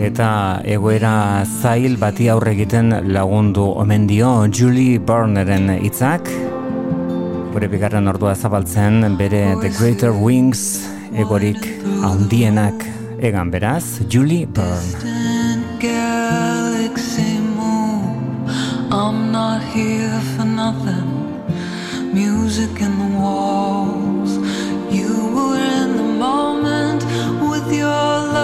eta 0.00 0.28
egoera 0.64 1.44
zail 1.44 1.98
bati 2.00 2.30
aurre 2.32 2.54
egiten 2.56 2.94
lagundu 3.12 3.66
omen 3.82 4.06
dio 4.08 4.30
Julie 4.48 4.96
Burneren 4.96 5.68
hitzak. 5.74 6.30
Gure 7.52 7.68
bigarren 7.68 8.08
ordua 8.08 8.32
zabaltzen 8.34 9.18
bere 9.20 9.42
The 9.60 9.68
Greater 9.76 10.16
Wings 10.16 10.86
egorik 11.12 11.60
handienak 12.06 12.86
egan 13.20 13.52
beraz, 13.52 14.00
Julie 14.08 14.46
Byrne. 14.46 15.12
I'm 18.88 19.30
not 19.30 19.60
here 19.74 20.22
for 20.38 20.46
nothing. 20.46 21.05
Music 22.58 22.80
in 22.80 22.98
the 22.98 23.18
walls. 23.18 24.38
You 24.90 25.12
were 25.36 25.58
in 25.58 25.94
the 25.98 26.10
moment 26.26 27.04
with 27.50 27.70
your 27.70 28.35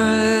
different 0.00 0.39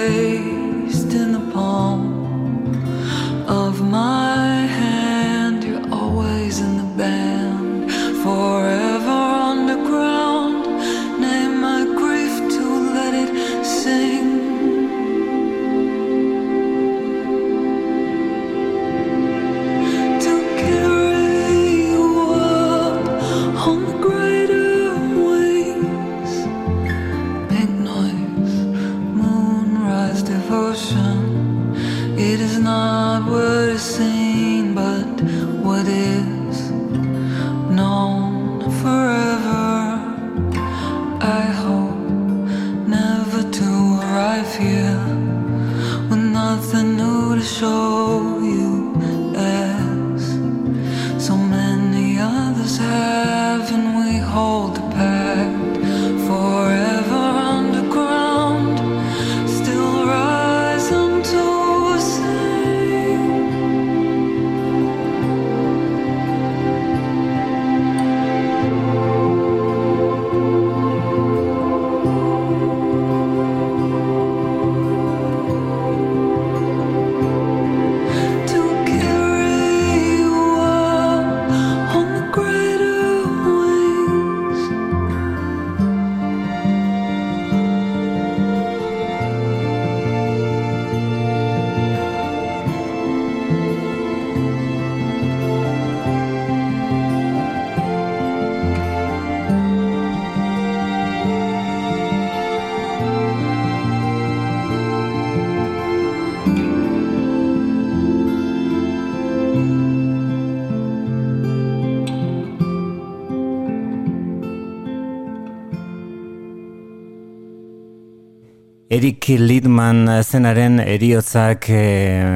Erik 118.90 119.28
Lidman 119.38 120.08
zenaren 120.26 120.80
eriotzak 120.82 121.68
eh, 121.70 122.26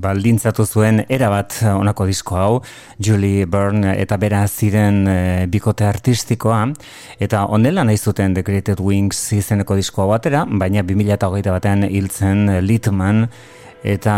baldintzatu 0.00 0.64
zuen 0.64 1.02
erabat 1.12 1.58
honako 1.74 2.06
disko 2.08 2.38
hau, 2.40 2.54
Julie 2.96 3.44
Byrne 3.44 3.92
eta 4.00 4.16
bera 4.16 4.46
ziren 4.48 5.02
eh, 5.12 5.44
bikote 5.52 5.84
artistikoa, 5.84 6.62
eta 7.20 7.42
onela 7.52 7.84
nahi 7.84 8.00
zuten 8.00 8.32
The 8.32 8.40
Created 8.46 8.80
Wings 8.80 9.20
izeneko 9.36 9.76
diskoa 9.76 10.06
batera, 10.14 10.46
baina 10.48 10.80
2008 10.88 11.52
batean 11.52 11.84
hiltzen 11.90 12.48
Lidman 12.64 13.26
eta 13.84 14.16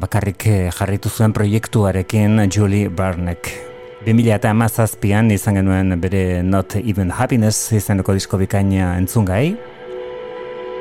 bakarrik 0.00 0.48
eh, 0.48 0.70
jarritu 0.72 1.12
zuen 1.12 1.36
proiektuarekin 1.36 2.46
Julie 2.48 2.88
Byrnek. 2.88 3.52
2000 4.08 4.32
eta 4.40 4.56
amazazpian 4.56 5.28
izan 5.30 5.60
genuen 5.60 5.92
bere 6.00 6.40
Not 6.42 6.80
Even 6.80 7.12
Happiness 7.12 7.68
izeneko 7.76 8.16
disko 8.16 8.40
bikaina 8.40 8.96
entzungai, 8.96 9.58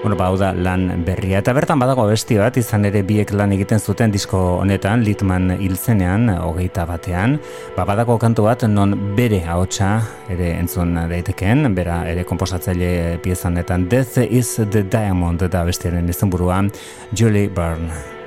Bueno, 0.02 0.16
ba, 0.18 0.36
da 0.36 0.52
lan 0.52 1.04
berria. 1.06 1.38
Eta 1.44 1.54
bertan 1.54 1.78
badago 1.78 2.08
besti 2.10 2.40
bat, 2.40 2.56
izan 2.58 2.88
ere 2.90 3.04
biek 3.06 3.30
lan 3.38 3.52
egiten 3.54 3.78
zuten 3.80 4.10
disko 4.10 4.40
honetan, 4.58 5.04
Litman 5.06 5.52
hiltzenean, 5.60 6.26
hogeita 6.42 6.88
batean. 6.90 7.36
Ba, 7.76 7.86
badago 7.86 8.16
kantu 8.18 8.48
bat, 8.48 8.66
non 8.66 8.96
bere 9.18 9.44
ahotsa 9.46 9.92
ere 10.34 10.56
entzun 10.58 10.96
daiteken, 11.12 11.70
bera 11.78 12.00
ere 12.10 12.24
komposatzaile 12.26 13.20
piezanetan 13.22 13.86
Death 13.94 14.18
is 14.26 14.56
the 14.72 14.82
Diamond 14.82 15.46
da 15.54 15.62
bestiaren 15.70 16.10
izenburua 16.10 16.64
Julie 17.14 17.50
Byrne. 17.50 18.21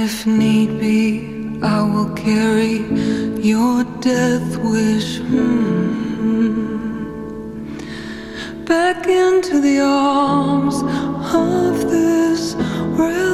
if 0.00 0.26
need 0.26 0.80
be, 0.80 1.58
I 1.62 1.82
will 1.82 2.12
carry 2.14 2.76
your 3.40 3.84
death 4.00 4.56
wish 4.58 5.18
hmm. 5.18 6.62
back 8.64 9.06
into 9.06 9.60
the 9.60 9.80
arms 9.80 10.76
of 11.34 11.90
this 11.90 12.54
realm. 12.98 13.31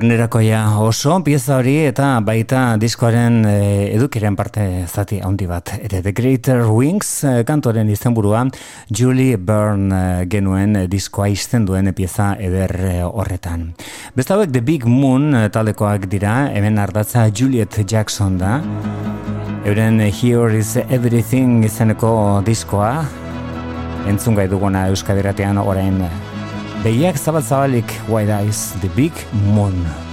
barnerakoia 0.00 0.78
oso 0.80 1.18
pieza 1.20 1.58
hori 1.60 1.74
eta 1.84 2.06
baita 2.24 2.78
diskoaren 2.80 3.42
e, 3.44 3.56
edukiren 3.92 4.36
parte 4.36 4.62
zati 4.88 5.18
handi 5.20 5.44
bat. 5.44 5.74
Ere 5.76 6.00
The 6.00 6.14
Greater 6.16 6.62
Wings 6.72 7.10
e, 7.28 7.32
kantoren 7.44 7.90
izenburua 7.92 8.46
Julie 8.88 9.36
Byrne 9.36 9.98
e, 10.22 10.24
genuen 10.32 10.78
diskoa 10.88 11.28
izten 11.28 11.66
duen 11.68 11.92
pieza 11.92 12.30
eder 12.40 12.72
e, 12.80 12.94
horretan. 13.04 13.68
Beste 14.16 14.38
hauek 14.38 14.54
The 14.56 14.64
Big 14.64 14.88
Moon 14.88 15.34
e, 15.34 15.44
talekoak 15.52 16.08
dira, 16.08 16.46
hemen 16.54 16.80
ardatza 16.80 17.26
Juliet 17.28 17.82
Jackson 17.84 18.40
da. 18.40 18.56
Euren 19.68 20.00
Here 20.00 20.56
is 20.56 20.78
Everything 20.88 21.60
izeneko 21.68 22.40
diskoa 22.46 23.04
entzun 24.08 24.40
gai 24.40 24.48
duguna 24.48 24.88
Euskadiratian 24.88 25.60
orain 25.60 26.00
behiak 26.80 27.16
zabal 27.20 27.44
zabalik 27.44 27.88
White 28.08 28.32
Eyes, 28.32 28.72
The 28.80 28.88
Big 28.96 29.12
Moon. 29.52 30.09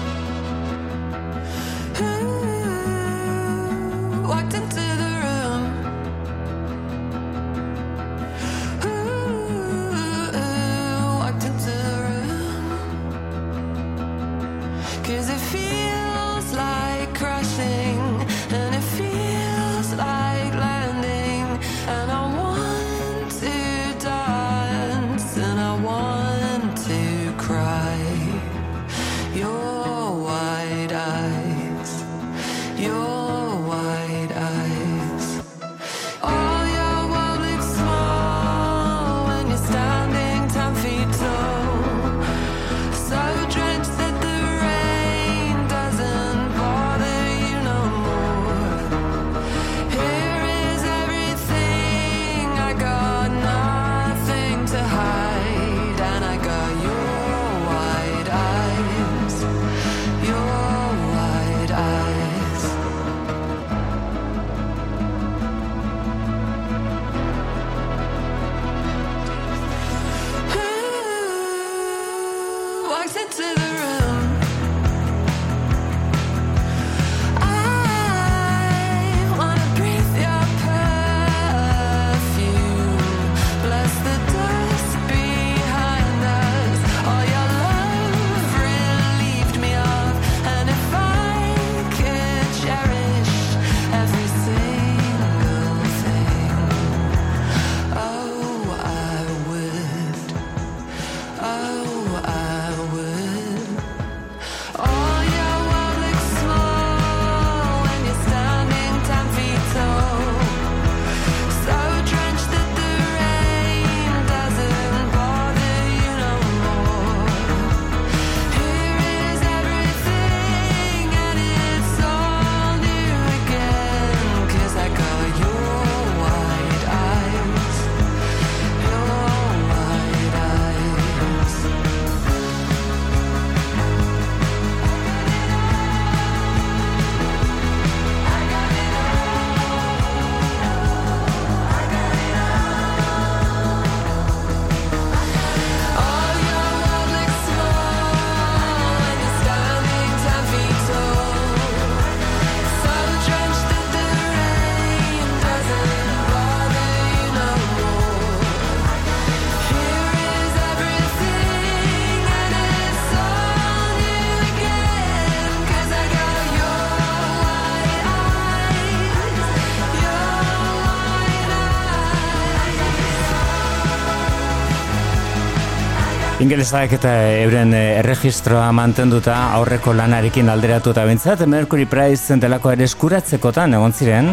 Beatlesek 176.58 176.96
eta 176.96 177.10
euren 177.44 177.70
eh, 177.78 178.00
erregistroa 178.00 178.72
mantenduta 178.74 179.36
aurreko 179.60 179.92
lanarekin 179.94 180.48
alderatu 180.50 180.90
eta 180.90 181.04
bintzat 181.06 181.44
Mercury 181.46 181.86
Prize 181.86 182.34
delako 182.42 182.72
ere 182.74 182.88
eskuratzekotan 182.90 183.78
egon 183.78 183.94
ziren. 183.94 184.32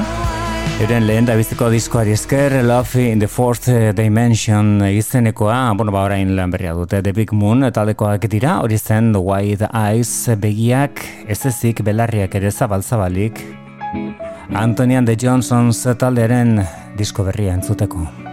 Euren 0.80 1.04
lehen 1.04 1.28
da 1.28 1.36
biziko 1.36 1.68
diskoari 1.68 2.16
esker 2.16 2.56
Love 2.64 3.04
in 3.10 3.20
the 3.20 3.28
Fourth 3.28 3.68
eh, 3.68 3.92
Dimension 3.92 4.80
izenekoa, 4.88 5.74
bueno 5.76 5.92
ba 5.92 6.06
orain 6.08 6.32
lan 6.32 6.56
berria 6.56 6.72
dute 6.72 7.02
The 7.04 7.12
Big 7.12 7.36
Moon 7.36 7.68
taldekoak 7.68 8.24
dira 8.32 8.56
hori 8.64 8.80
zen 8.80 9.12
The 9.12 9.20
White 9.20 9.68
Eyes 9.68 10.40
begiak 10.40 11.04
ez 11.28 11.42
ezik 11.44 11.84
belarriak 11.84 12.40
ere 12.40 12.48
zabalzabalik 12.50 13.44
Antonian 14.48 15.04
de 15.04 15.20
Johnsons 15.20 15.84
taldearen 16.00 16.62
disko 16.96 17.28
berria 17.28 17.60
entzuteko. 17.60 18.23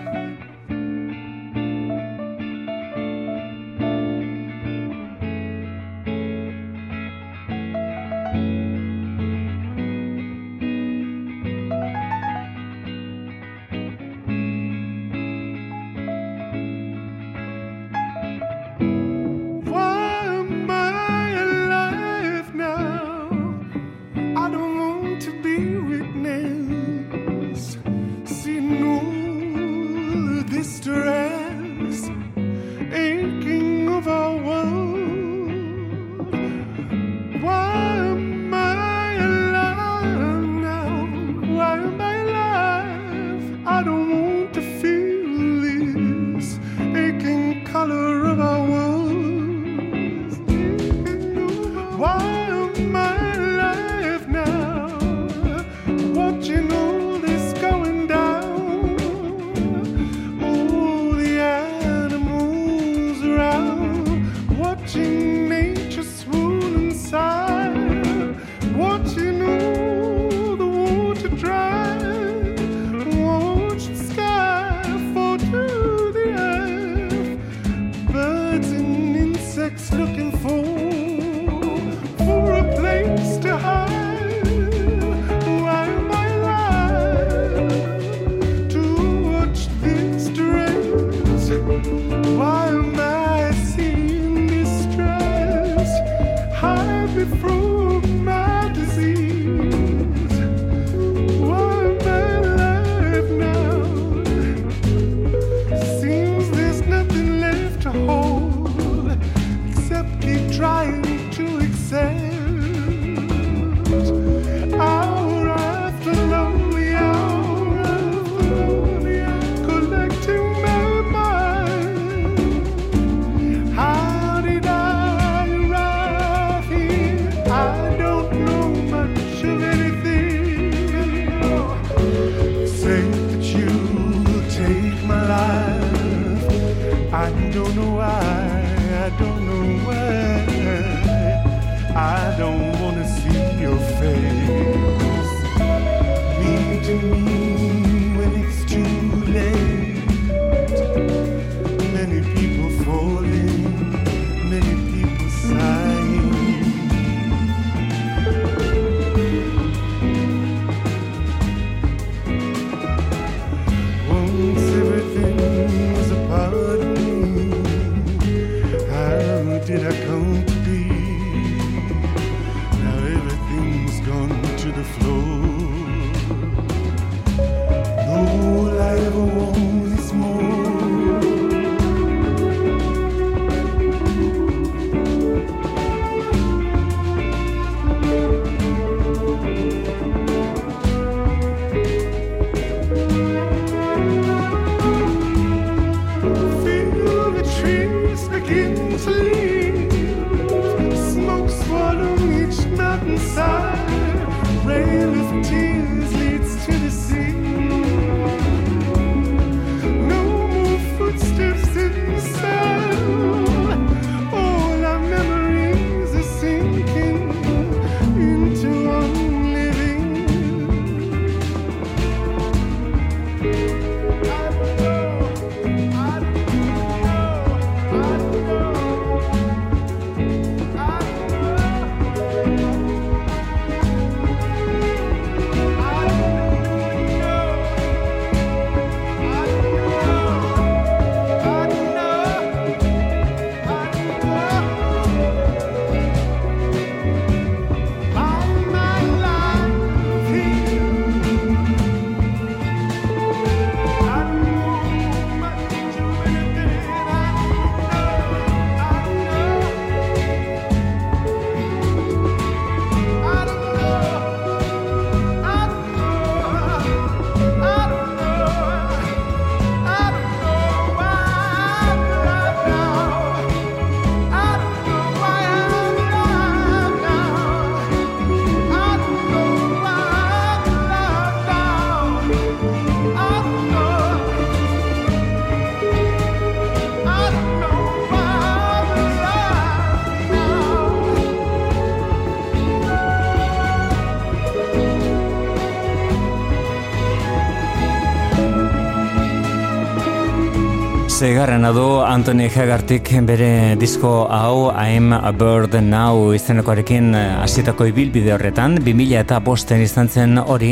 Seigarrena 301.22 301.70
du 301.70 302.00
Anthony 302.02 302.48
Hagartik 302.50 303.12
bere 303.28 303.76
disko 303.78 304.26
hau 304.26 304.72
I'm 304.74 305.14
a 305.14 305.30
Bird 305.32 305.76
Now 305.86 306.32
izenekoarekin 306.34 307.14
eh, 307.14 307.26
hasitako 307.44 307.86
ibilbide 307.92 308.34
horretan 308.34 308.80
2000 308.82 309.20
eta 309.20 309.38
bosten 309.46 309.84
izan 309.86 310.10
zen 310.10 310.42
hori 310.42 310.72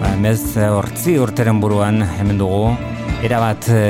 ba, 0.00 0.14
mez 0.24 0.56
hortzi 0.56 1.18
urteren 1.20 1.60
buruan 1.60 2.00
hemen 2.00 2.40
dugu 2.40 2.72
erabat 3.28 3.68
e, 3.68 3.84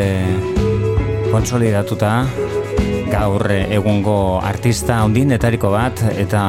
kontsolidatuta 1.30 2.12
gaur 3.14 3.46
eh, 3.46 3.68
egungo 3.78 4.18
artista 4.42 5.04
ondinetariko 5.06 5.70
bat 5.78 6.02
eta 6.10 6.42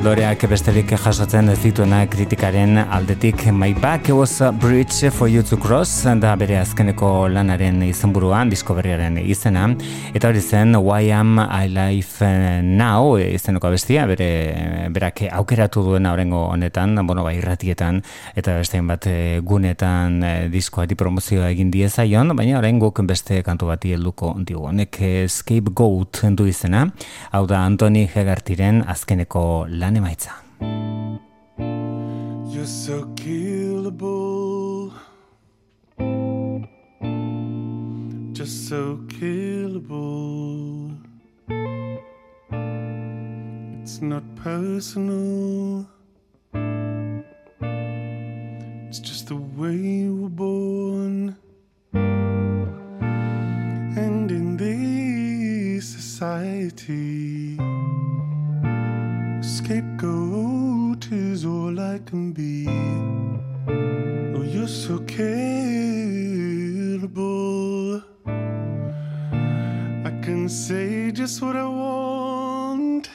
Loreak 0.00 0.46
besterik 0.48 0.94
jasotzen 0.96 1.50
ez 1.52 1.58
dituena 1.60 1.98
kritikaren 2.08 2.78
aldetik. 2.80 3.42
My 3.52 3.74
Back 3.76 4.08
was 4.08 4.38
a 4.40 4.48
bridge 4.50 5.10
for 5.12 5.28
you 5.28 5.42
to 5.42 5.58
cross 5.60 6.06
da 6.22 6.30
bere 6.40 6.56
azkeneko 6.56 7.28
lanaren 7.28 7.82
izenburuan, 7.84 8.48
disko 8.48 8.72
berriaren 8.78 9.18
izena. 9.20 9.66
Eta 10.16 10.30
hori 10.30 10.40
zen 10.40 10.72
Why 10.78 11.10
am 11.12 11.36
I 11.42 11.68
life 11.68 12.24
now 12.64 13.18
izeneko 13.20 13.68
abestia 13.68 14.06
bere 14.08 14.88
berak 14.88 15.20
aukeratu 15.36 15.82
duena 15.84 16.14
orengo 16.14 16.46
honetan, 16.46 16.96
bueno 17.06 17.22
bai 17.22 17.36
irratietan 17.36 18.00
eta 18.34 18.56
beste 18.56 18.80
bat 18.80 19.04
eh, 19.06 19.40
gunetan 19.44 20.22
eh, 20.24 20.48
diskoari 20.48 20.96
promozioa 20.96 21.50
egin 21.52 21.70
diezaion, 21.70 22.32
baina 22.38 22.56
orain 22.56 22.80
guk 22.80 23.02
beste 23.04 23.42
kantu 23.44 23.68
bati 23.68 23.92
helduko 23.98 24.32
digu. 24.38 24.64
Honek 24.72 24.96
Scapegoat 25.28 26.24
du 26.32 26.48
izena, 26.48 26.86
hau 27.36 27.44
da 27.46 27.66
Anthony 27.68 28.08
Hegartiren 28.08 28.80
azkeneko 28.88 29.66
lan 29.68 29.89
emaitza. 29.96 30.32
Uh, 30.60 31.18
You're 32.48 32.66
so 32.66 33.04
killable. 33.14 34.92
Just 38.32 38.68
so 38.68 38.98
killable. 39.08 40.96
It's 43.82 44.00
not 44.00 44.22
personal. 44.36 45.86
It's 48.88 48.98
just 48.98 49.28
the 49.28 49.36
way 49.36 49.76
you 49.76 50.16
were 50.16 50.28
born. 50.28 51.36
And 53.96 54.30
in 54.30 54.56
this 54.56 55.88
society, 55.88 57.58
scapegoat 59.70 61.06
is 61.12 61.44
all 61.44 61.78
I 61.78 62.00
can 62.04 62.32
be. 62.32 62.66
Oh, 64.36 64.42
you're 64.42 64.66
so 64.66 64.98
killable. 64.98 65.22
I 70.04 70.10
can 70.24 70.48
say 70.48 71.12
just 71.12 71.40
what 71.40 71.54
I 71.54 71.68
want. 71.68 73.10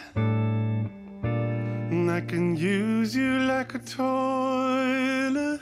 And 1.92 2.10
I 2.10 2.22
can 2.22 2.56
use 2.56 3.14
you 3.14 3.40
like 3.40 3.76
a 3.76 3.80
toilet. 3.80 5.60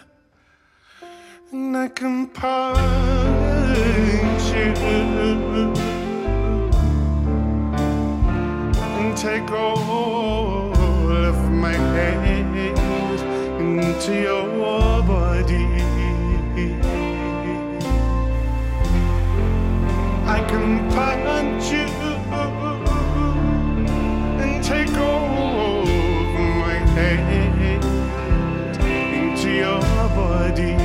And 1.52 1.76
I 1.76 1.88
can 1.88 2.28
punch 2.28 2.84
you 4.56 4.74
and 9.00 9.18
take 9.18 9.50
of 9.50 10.63
my 11.64 11.72
hate 11.96 12.78
into 13.58 14.14
your 14.28 14.46
body. 15.04 15.66
I 20.36 20.40
can 20.50 20.68
punch 20.92 21.66
you 21.72 21.88
and 24.44 24.54
take 24.62 24.94
all 24.98 25.88
of 25.88 26.34
my 26.64 26.80
hate 26.96 27.86
into 29.14 29.50
your 29.64 29.82
body. 30.20 30.76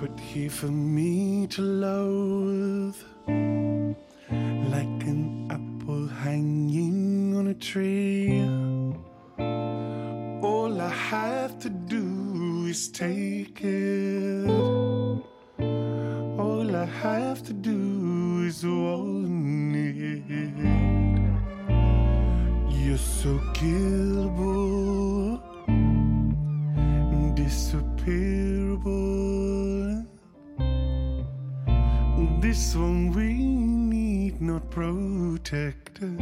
But 0.00 0.14
here 0.20 0.50
for 0.50 0.72
me 0.96 1.48
to 1.48 1.62
loathe 1.62 3.00
like 4.72 4.91
hanging 6.32 7.36
on 7.36 7.48
a 7.48 7.54
tree. 7.54 8.40
All 10.48 10.80
I 10.80 10.88
have 10.88 11.58
to 11.58 11.68
do 11.68 12.64
is 12.72 12.88
take 12.88 13.60
it. 13.62 14.48
All 16.44 16.74
I 16.74 16.86
have 17.06 17.42
to 17.48 17.52
do 17.52 18.44
is 18.48 18.64
want 18.64 19.76
it. 19.76 20.22
You're 22.82 23.04
so 23.22 23.32
killable, 23.58 25.38
disappearable. 27.34 30.06
This 32.40 32.74
one 32.74 33.12
we 33.16 33.61
not 34.40 34.70
protected. 34.70 36.16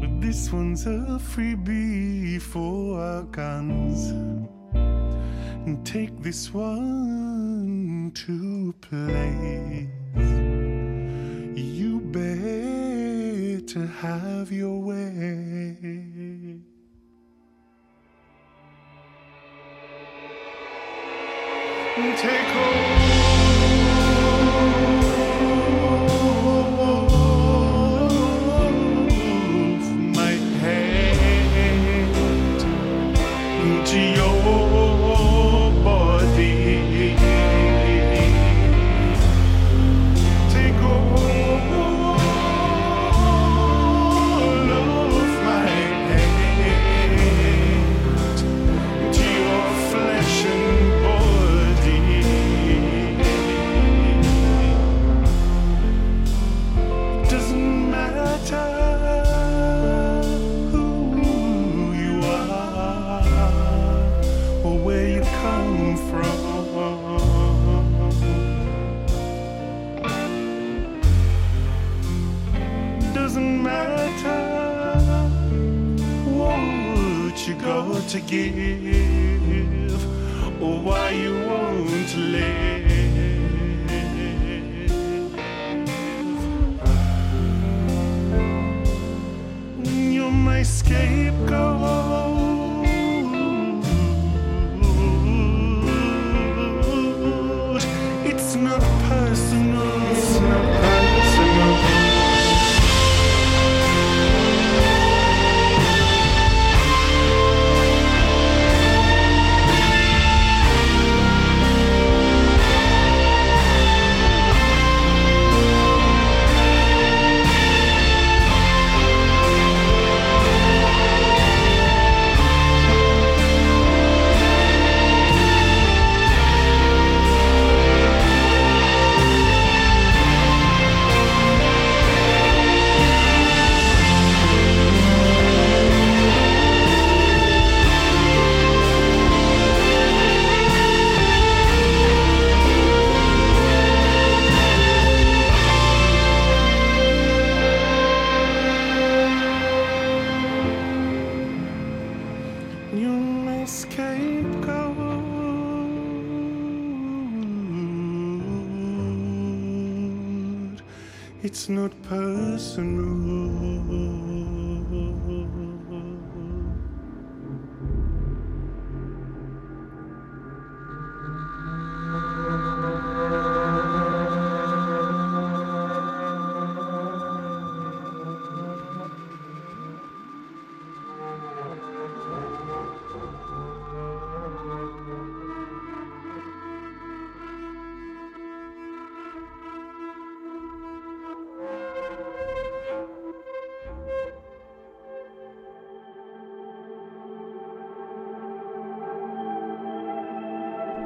But 0.00 0.20
this 0.20 0.52
one's 0.52 0.86
a 0.86 1.18
freebie 1.20 2.40
for 2.40 3.00
our 3.00 3.22
guns. 3.24 4.10
And 5.66 5.84
take 5.84 6.22
this 6.22 6.54
one 6.54 8.12
to 8.14 8.72
place. 8.80 9.88
You 11.56 12.00
better 12.00 13.86
have 13.86 14.52
your 14.52 14.78
way. 14.80 16.15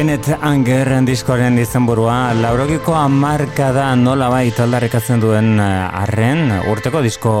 Kenneth 0.00 0.32
Anger 0.40 0.88
diskoaren 1.04 1.58
izenburua. 1.60 2.32
Laurogiko 2.32 2.94
amarkada 2.96 3.90
nola 4.00 4.30
bai 4.32 4.46
aldarrekatzen 4.48 5.20
duen 5.20 5.58
eh, 5.60 6.00
arren 6.00 6.54
urteko 6.72 7.02
disko 7.04 7.32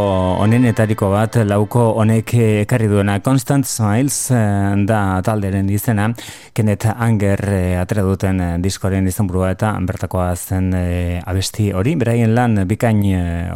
onenetariko 0.44 1.08
bat 1.08 1.38
lauko 1.48 1.86
honek 2.02 2.34
ekarri 2.66 2.90
duena. 2.90 3.14
Constant 3.24 3.64
Smiles 3.64 4.18
eh, 4.36 4.74
da 4.84 5.22
talderen 5.24 5.70
izena. 5.72 6.10
Kenneth 6.52 6.90
Anger 6.92 7.40
eh, 7.48 7.78
atera 7.80 8.04
duten 8.04 8.42
diskoaren 8.60 9.08
izenburua 9.08 9.54
eta 9.54 9.72
bertakoa 9.88 10.28
zen 10.36 10.68
eh, 10.76 11.16
abesti 11.24 11.70
hori. 11.72 11.96
Beraien 11.96 12.36
lan 12.36 12.66
bikain 12.68 13.00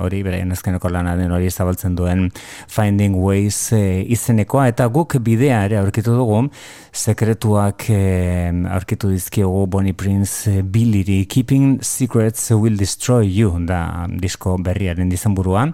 hori 0.01 0.22
beraien 0.24 0.56
azkeneko 0.56 0.89
lana 0.89 1.12
den 1.20 1.36
hori 1.36 1.52
zabaltzen 1.52 1.93
duen 2.01 2.31
Finding 2.72 3.20
Ways 3.20 3.60
eh, 3.76 4.01
izenekoa. 4.16 4.70
Eta 4.72 4.89
guk 4.89 5.18
bidea 5.20 5.60
ere 5.68 5.82
aurkitu 5.82 6.16
dugu. 6.16 6.47
Sekretuak 6.94 7.90
eh, 7.93 8.48
aurkitu 8.72 8.94
dizkiogu 9.03 9.66
Bonnie 9.66 9.95
Prince 9.95 10.51
eh, 10.51 10.62
Billiri 10.62 11.27
Keeping 11.27 11.83
Secrets 11.83 12.51
Will 12.51 12.77
Destroy 12.77 13.27
You 13.27 13.59
da 13.66 14.07
disko 14.09 14.57
berriaren 14.59 15.09
dizenburua 15.11 15.66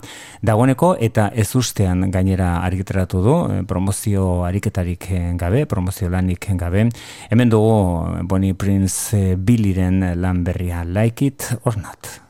dagoeneko 0.43 0.95
eta 1.01 1.31
ez 1.35 1.55
ustean 1.55 2.11
gainera 2.11 2.63
argiteratu 2.65 3.23
du 3.23 3.37
eh, 3.53 3.63
promozio 3.63 4.45
ariketarik 4.45 5.11
eh, 5.11 5.33
gabe 5.37 5.67
promozio 5.67 6.09
lanik 6.09 6.49
gabe. 6.57 6.89
Hemen 7.31 7.51
dugu 7.51 8.25
Bonnie 8.25 8.55
Prince 8.55 9.37
Billiren 9.37 10.01
lan 10.21 10.45
berria 10.45 10.85
Like 10.85 11.27
It 11.27 11.51
or 11.65 11.77
Not 11.77 12.21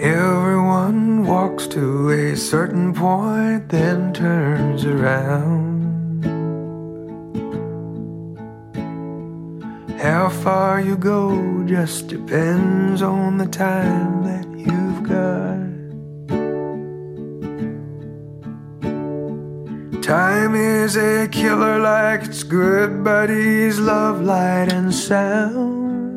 Everyone 0.00 1.26
walks 1.26 1.66
to 1.68 2.10
a 2.10 2.36
certain 2.36 2.94
point, 2.94 3.68
then 3.68 4.12
turns 4.12 4.84
around. 4.84 6.24
How 10.00 10.28
far 10.28 10.80
you 10.80 10.96
go 10.96 11.64
just 11.66 12.06
depends 12.06 13.02
on 13.02 13.38
the 13.38 13.46
time 13.46 14.22
that 14.22 14.46
you've 14.56 15.02
got. 15.02 15.58
Time 20.00 20.54
is 20.54 20.96
a 20.96 21.26
killer 21.26 21.80
like 21.80 22.22
its 22.22 22.44
good 22.44 23.02
buddies, 23.02 23.80
love, 23.80 24.22
light, 24.22 24.72
and 24.72 24.94
sound. 24.94 26.07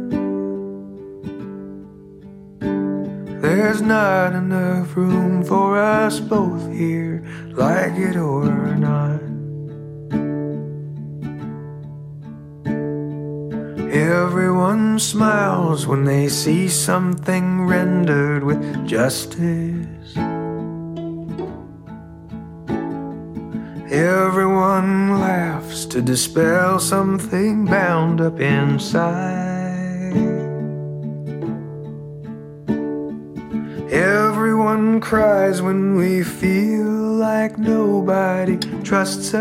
There's 3.42 3.82
not 3.82 4.36
enough 4.36 4.96
room 4.96 5.44
for 5.44 5.76
us 5.76 6.20
both 6.20 6.72
here, 6.72 7.26
like 7.54 7.94
it 7.98 8.16
or 8.16 8.76
not. 8.76 9.20
Everyone 13.92 15.00
smiles 15.00 15.88
when 15.88 16.04
they 16.06 16.30
see 16.30 16.70
something 16.70 17.66
rendered 17.66 18.44
with 18.44 18.86
justice. 18.86 20.16
Everyone 23.92 25.20
laughs 25.20 25.86
to 25.88 26.04
dispel 26.04 26.78
something 26.80 27.66
bound 27.66 28.22
up 28.22 28.40
inside. 28.40 29.42
Everyone 33.92 35.02
cries 35.02 35.62
when 35.62 35.96
we 35.98 36.24
feel 36.24 36.88
like 36.88 37.58
nobody 37.58 38.56
trusts 38.84 39.34
us. 39.34 39.36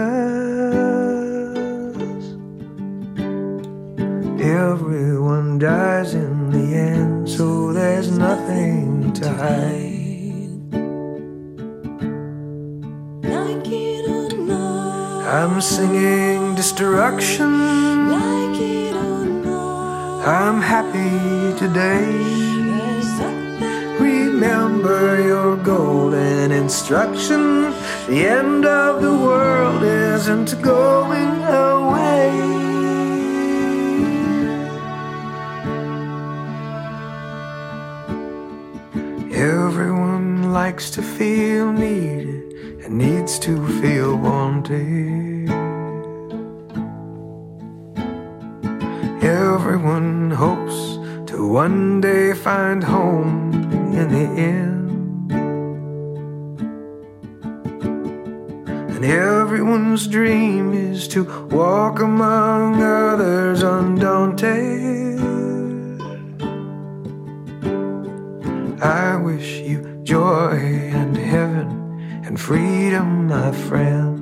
Everyone 4.42 5.60
dies 5.60 6.14
in 6.14 6.50
the 6.50 6.76
end, 6.76 7.30
so 7.30 7.72
there's 7.72 8.10
nothing 8.10 9.12
to 9.12 9.28
hide. 9.28 10.00
I'm 15.30 15.60
singing 15.60 16.56
destruction. 16.56 17.54
I'm 20.26 20.60
happy 20.60 21.56
today. 21.56 22.49
Remember 24.50 25.22
your 25.22 25.56
golden 25.58 26.50
instruction. 26.50 27.70
The 28.08 28.26
end 28.26 28.66
of 28.66 29.00
the 29.00 29.16
world 29.16 29.84
isn't 29.84 30.60
going 30.60 31.34
away. 31.44 32.30
Everyone 39.32 40.52
likes 40.52 40.90
to 40.90 41.02
feel 41.02 41.70
needed 41.70 42.52
and 42.82 42.98
needs 42.98 43.38
to 43.46 43.52
feel 43.80 44.16
wanted. 44.16 45.48
Everyone 49.22 50.32
hopes 50.32 50.98
to 51.30 51.46
one 51.46 52.00
day 52.00 52.34
find 52.34 52.82
home 52.82 53.49
in 54.00 54.08
the 54.08 54.40
end. 54.40 55.32
And 58.94 59.04
everyone's 59.04 60.06
dream 60.06 60.72
is 60.72 61.06
to 61.08 61.24
walk 61.48 62.00
among 62.00 62.82
others 62.82 63.62
undaunted. 63.62 65.20
I 68.82 69.16
wish 69.16 69.60
you 69.60 70.00
joy 70.02 70.56
and 70.94 71.14
heaven 71.14 71.68
and 72.24 72.40
freedom, 72.40 73.26
my 73.26 73.52
friend. 73.52 74.16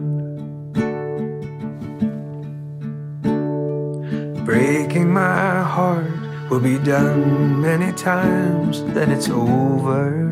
Breaking 4.44 5.12
my 5.12 5.62
heart 5.62 6.17
will 6.50 6.60
be 6.60 6.78
done 6.78 7.60
many 7.60 7.92
times, 7.92 8.82
then 8.94 9.10
it's 9.10 9.28
over. 9.28 10.28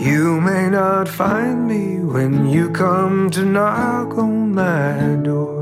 You 0.00 0.40
may 0.40 0.68
not 0.70 1.08
find 1.08 1.68
me 1.68 1.98
when 1.98 2.48
you 2.48 2.70
come 2.70 3.30
to 3.30 3.44
knock 3.44 4.18
on 4.18 4.54
my 4.54 5.16
door. 5.22 5.60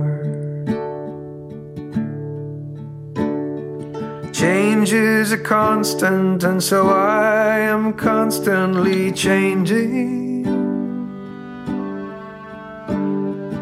Change 4.32 4.92
is 4.92 5.32
a 5.32 5.38
constant, 5.38 6.44
and 6.44 6.62
so 6.62 6.88
I 6.88 7.58
am 7.58 7.92
constantly 7.92 9.12
changing. 9.12 10.27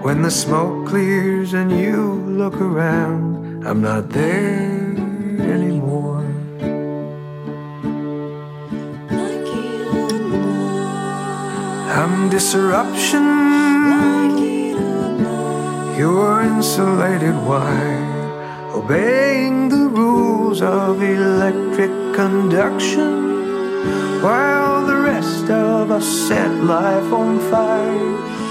When 0.06 0.22
the 0.22 0.30
smoke 0.30 0.86
clears 0.86 1.52
and 1.52 1.68
you 1.68 2.22
look 2.40 2.60
around, 2.60 3.66
I'm 3.66 3.82
not 3.82 4.08
there 4.10 4.94
anymore. 5.56 6.24
I'm 11.98 12.30
disruption. 12.30 13.26
You're 15.98 16.42
insulated 16.42 17.34
wire, 17.44 18.70
obeying 18.76 19.70
the 19.70 19.88
rules 19.88 20.62
of 20.62 21.02
electric 21.02 21.90
conduction, 22.14 24.22
while 24.22 24.86
the 24.86 24.98
rest 24.98 25.50
of 25.50 25.90
us 25.90 26.06
set 26.06 26.52
life 26.62 27.12
on 27.12 27.40
fire. 27.50 28.45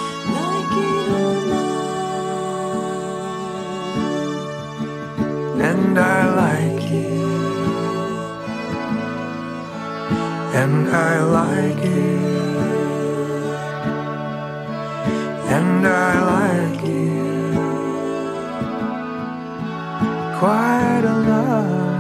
And 5.62 5.98
I 5.98 6.26
like 6.36 6.92
it. 6.92 7.22
And 10.54 10.90
I 10.90 11.24
like 11.24 11.78
it. 11.78 12.20
And 15.56 15.88
I 15.88 16.20
like 16.34 16.84
it. 16.84 17.56
Quite 20.40 21.06
a 21.06 21.18
lot. 21.32 21.96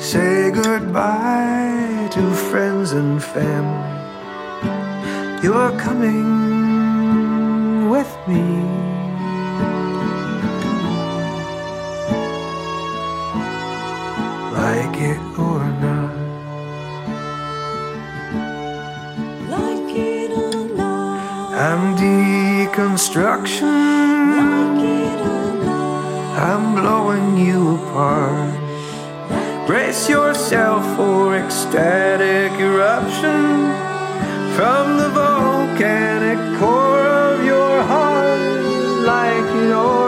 Say 0.00 0.50
goodbye 0.50 2.08
to 2.12 2.34
friends 2.50 2.92
and 2.92 3.22
family. 3.22 3.94
You're 5.42 5.72
coming 5.78 6.26
with 7.88 8.12
me. 8.26 8.95
Like 14.96 15.10
it 15.10 15.38
or 15.38 15.60
not. 15.80 16.14
Like 19.50 19.96
it 19.96 20.30
or 20.30 20.64
not. 20.74 21.54
I'm 21.54 21.96
deconstruction. 21.96 23.62
Like 24.36 24.84
it 24.84 25.20
or 25.20 25.64
not. 25.64 26.38
I'm 26.38 26.64
blowing 26.74 27.36
you 27.46 27.76
apart. 27.76 28.54
Brace 29.66 30.08
yourself 30.08 30.82
for 30.96 31.36
ecstatic 31.36 32.52
eruption 32.58 33.74
from 34.56 34.96
the 34.96 35.10
volcanic 35.10 36.38
core 36.58 37.06
of 37.06 37.44
your 37.44 37.82
heart, 37.82 38.40
like 39.04 39.54
it 39.62 39.72
or 39.72 40.05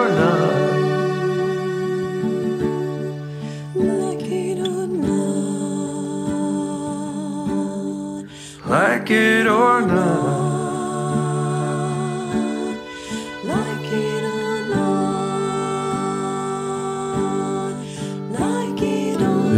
Like 8.98 9.10
it 9.10 9.46
or 9.46 9.80
not. 9.82 10.47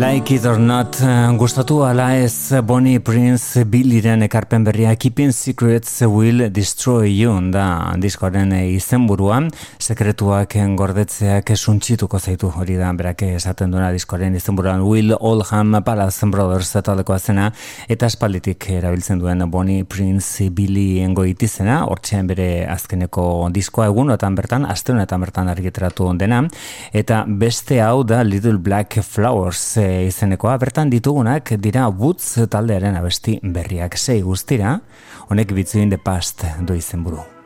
Like 0.00 0.34
it 0.34 0.46
or 0.46 0.58
not, 0.58 0.96
eh, 1.02 1.28
gustatu 1.36 1.82
ala 1.84 2.16
ez 2.16 2.54
Bonnie 2.64 3.00
Prince 3.04 3.66
Billyren 3.68 4.22
ekarpen 4.22 4.64
berria 4.64 4.94
Keeping 4.96 5.28
Secrets 5.30 6.00
Will 6.08 6.48
Destroy 6.50 7.10
You 7.12 7.34
da 7.52 7.92
diskoaren 8.00 8.54
eh, 8.56 8.70
izenburua. 8.72 9.42
Sekretuak 9.76 10.56
gordetzeak 10.78 11.52
suntsituko 11.54 12.18
zaitu 12.18 12.48
hori 12.48 12.78
da 12.80 12.88
berak 12.96 13.26
esaten 13.26 13.70
duena 13.70 13.90
diskoaren 13.92 14.34
izenburuan. 14.34 14.80
Will 14.80 15.12
Oldham 15.20 15.76
Palace 15.84 16.26
Brothers 16.32 16.72
taldekoa 16.72 17.18
zena 17.18 17.50
eta 17.86 18.06
espalditik 18.06 18.70
erabiltzen 18.70 19.20
duen 19.20 19.44
Bonnie 19.50 19.84
Prince 19.84 20.48
Billy 20.48 21.04
goitizena 21.12 21.84
hortzean 21.84 22.26
bere 22.26 22.64
azkeneko 22.72 23.50
diskoa 23.52 23.90
egunotan 23.92 24.34
bertan 24.34 24.64
aste 24.64 24.96
honetan 24.96 25.20
bertan 25.20 25.52
argitaratu 25.52 26.08
dena. 26.16 26.46
Eta 26.90 27.26
beste 27.28 27.82
hau 27.82 28.02
da 28.02 28.22
Little 28.24 28.56
Black 28.56 29.02
Flowers 29.02 29.76
eh, 29.90 30.06
izenekoa 30.06 30.54
bertan 30.62 30.92
ditugunak 30.92 31.52
dira 31.58 31.88
Woods 31.90 32.46
taldearen 32.50 32.96
abesti 33.00 33.38
berriak 33.42 33.98
sei 33.98 34.22
guztira 34.22 34.78
honek 35.28 35.54
Between 35.54 35.90
the 35.90 35.98
Past 35.98 36.46
du 36.66 36.78
izenburu. 36.78 37.39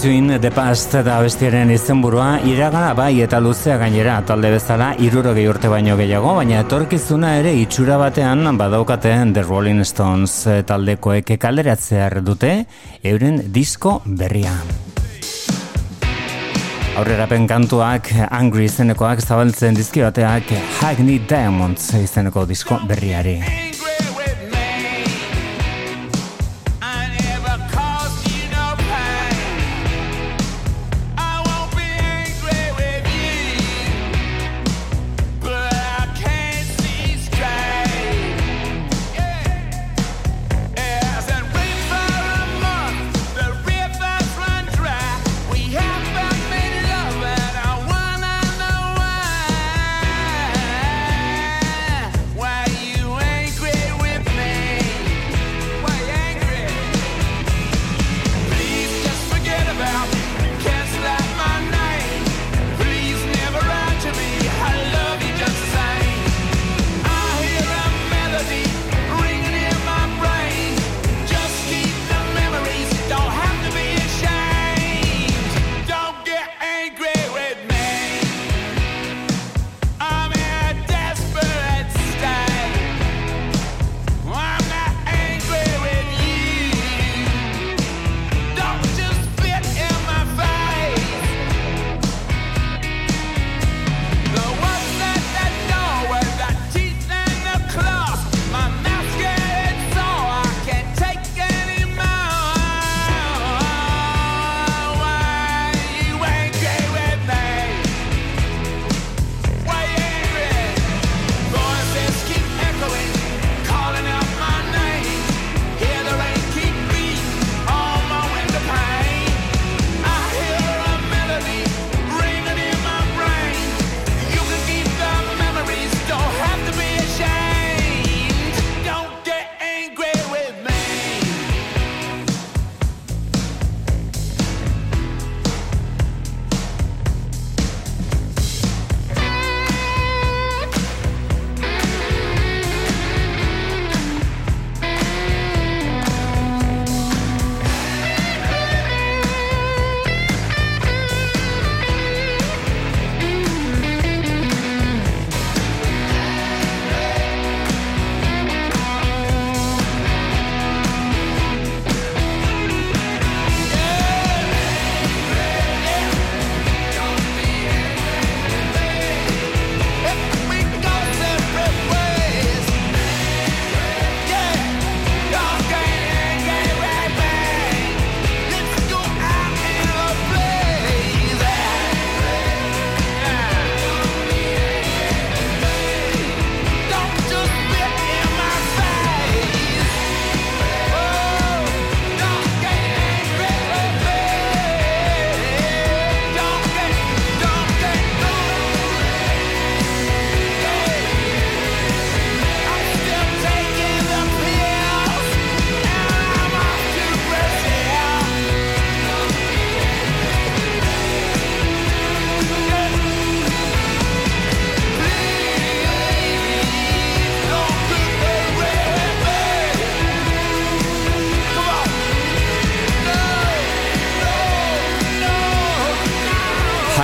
Between 0.00 0.40
the 0.40 0.48
Past 0.50 0.94
da 1.04 1.18
bestiaren 1.20 1.68
izenburua 1.74 2.38
iragana 2.48 2.94
bai 2.96 3.20
eta 3.20 3.36
luzea 3.36 3.74
gainera 3.76 4.14
talde 4.24 4.48
bezala 4.54 4.94
irurogei 4.96 5.44
urte 5.44 5.68
baino 5.68 5.92
gehiago, 5.98 6.30
baina 6.38 6.62
etorkizuna 6.64 7.34
ere 7.42 7.52
itxura 7.60 7.98
batean 8.00 8.56
badaukaten 8.56 9.34
The 9.36 9.44
Rolling 9.44 9.84
Stones 9.84 10.64
taldekoek 10.64 11.34
kaleratzear 11.36 12.22
dute 12.24 12.54
euren 13.04 13.42
disko 13.52 13.98
berria. 14.06 14.56
Aurrerapen 16.96 17.44
kantuak 17.44 18.08
Angry 18.30 18.70
izenekoak 18.72 19.20
zabaltzen 19.20 19.76
dizkioteak 19.76 20.56
Hackney 20.80 21.20
Diamonds 21.28 21.92
izeneko 22.00 22.48
disko 22.48 22.80
berriari. 22.88 23.69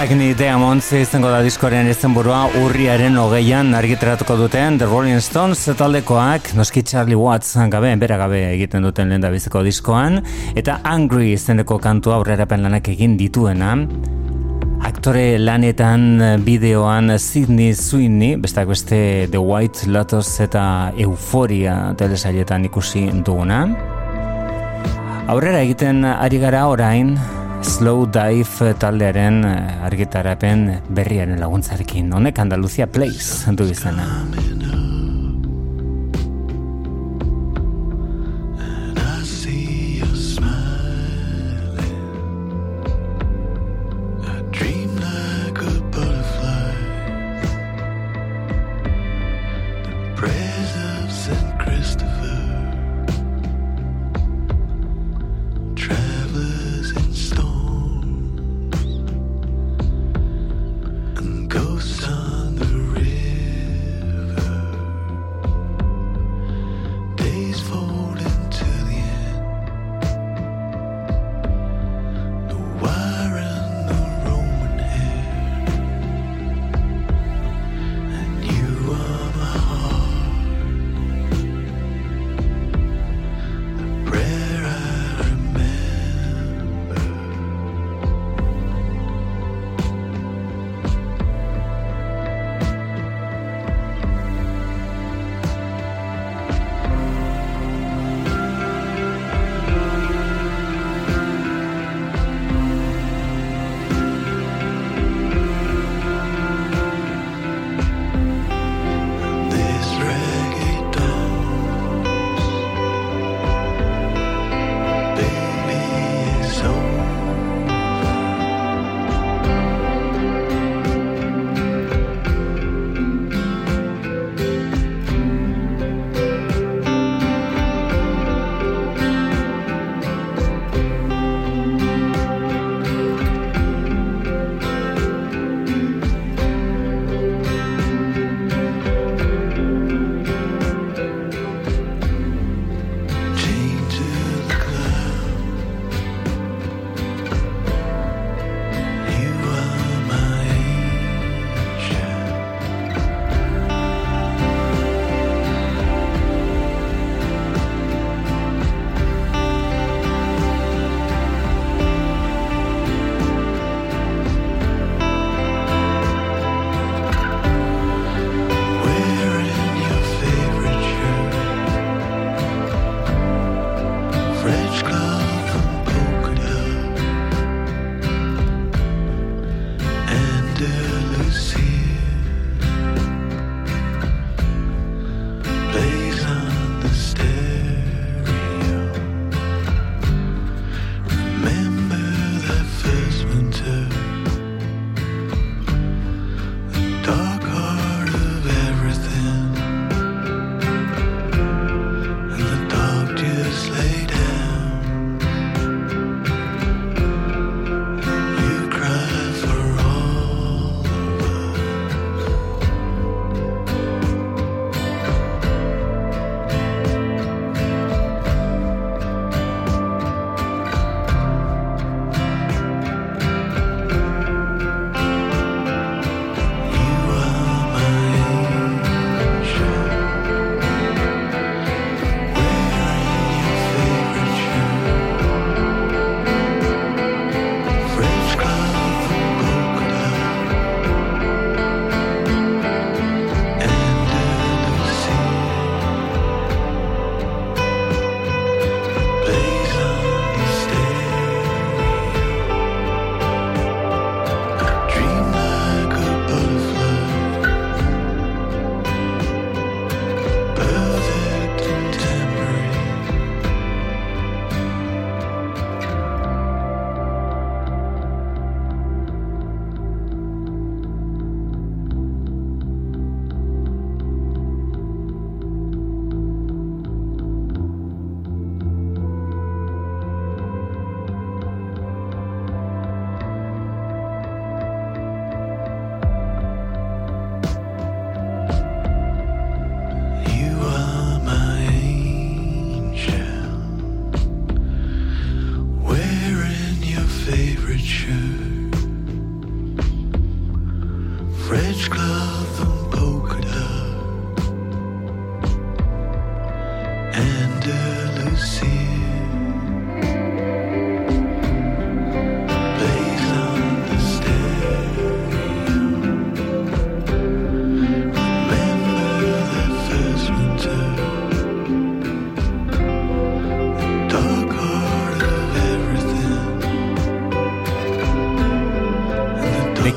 Hackney 0.06 0.36
Diamonds 0.38 0.86
izango 0.94 1.32
da 1.32 1.40
diskoaren 1.42 1.88
izenburua 1.90 2.44
urriaren 2.60 3.16
hogeian 3.18 3.74
argitaratuko 3.74 4.36
duten 4.38 4.76
The 4.78 4.86
Rolling 4.86 5.18
Stones 5.18 5.64
taldekoak. 5.80 6.52
Noski 6.54 6.84
Charlie 6.86 7.16
Watts 7.18 7.56
gabe, 7.72 7.88
bera 7.98 8.14
gabe 8.20 8.38
egiten 8.52 8.86
duten 8.86 9.10
lehen 9.10 9.24
biziko 9.32 9.64
diskoan. 9.66 10.20
Eta 10.54 10.76
Angry 10.86 11.32
izeneko 11.32 11.80
kantua 11.82 12.20
aurrerapen 12.20 12.62
lanak 12.62 12.86
egin 12.92 13.16
dituena. 13.18 13.72
Aktore 14.86 15.40
lanetan 15.42 16.22
bideoan 16.46 17.16
Sidney 17.18 17.74
Sweeney, 17.74 18.36
besteak 18.38 18.68
beste 18.70 19.00
The 19.32 19.40
White 19.42 19.90
Lotus 19.90 20.36
eta 20.44 20.92
Euphoria 21.02 21.96
telesailetan 21.98 22.68
ikusi 22.70 23.08
duguna. 23.26 23.64
Aurrera 25.26 25.64
egiten 25.66 26.04
ari 26.06 26.38
gara 26.38 26.68
orain 26.70 27.16
Slow 27.62 28.06
Dive 28.10 28.74
taldearen 28.80 29.44
eh, 29.44 29.84
argitarapen 29.86 30.66
berriaren 30.88 31.40
laguntzarekin. 31.40 32.12
Honek 32.12 32.38
Andaluzia 32.38 32.86
Place 32.86 33.54
du 33.56 33.68
izena. 33.70 34.06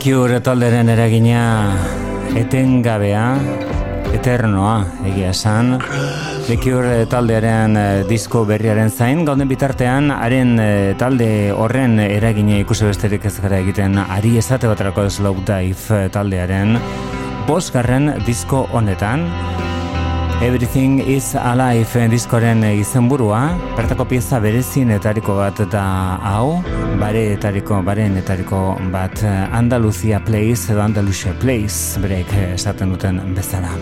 Cure 0.10 0.40
talderen 0.42 0.88
eragina 0.90 1.42
etengabea, 2.34 3.26
eternoa, 4.18 4.80
egia 5.06 5.30
esan. 5.30 5.76
The 6.48 7.06
taldearen 7.06 7.78
eh, 7.78 8.04
disko 8.10 8.42
berriaren 8.50 8.90
zain, 8.90 9.22
gauden 9.24 9.48
bitartean, 9.48 10.10
haren 10.10 10.58
eh, 10.58 10.96
talde 10.98 11.52
horren 11.54 12.00
eragina 12.00 12.58
ikusi 12.58 12.90
besterik 12.90 13.26
ez 13.30 13.36
gara 13.38 13.60
egiten, 13.62 14.00
ari 14.00 14.36
esate 14.42 14.66
baterako 14.66 15.06
Slow 15.12 15.46
Dive 15.46 16.02
eh, 16.02 16.10
taldearen, 16.10 16.80
bosgarren 17.46 18.16
disko 18.26 18.66
honetan, 18.74 19.30
Everything 20.42 21.02
is 21.04 21.36
Alive 21.36 22.06
diskoren 22.08 22.64
izenburua, 22.64 23.42
bertako 23.76 24.06
pieza 24.08 24.38
berezienetariko 24.40 25.34
bat 25.36 25.58
da 25.68 25.82
hau, 26.24 26.62
bareetariko, 27.02 27.82
barenetariko 27.84 28.60
bat 28.94 29.20
Andaluzia 29.28 30.22
Place 30.24 30.72
edo 30.72 30.80
Andalusia 30.80 31.34
Place, 31.42 32.00
break 32.00 32.32
esaten 32.54 32.96
duten 32.96 33.20
bezala. 33.36 33.74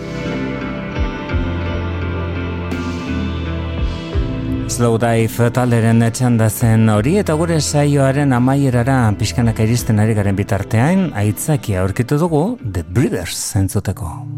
Slow 4.66 4.98
Dive 4.98 5.52
talderen 5.54 6.02
txanda 6.10 6.50
zen 6.50 6.90
hori 6.90 7.20
eta 7.22 7.38
gure 7.38 7.60
saioaren 7.62 8.34
amaierara 8.34 8.98
pixkanak 9.14 9.62
iristen 9.62 10.02
ari 10.02 10.18
garen 10.18 10.34
bitartean, 10.34 11.12
aitzakia 11.14 11.86
aurkitu 11.86 12.18
dugu 12.18 12.44
The 12.66 12.82
Breeders 12.82 13.46
entzuteko. 13.62 14.37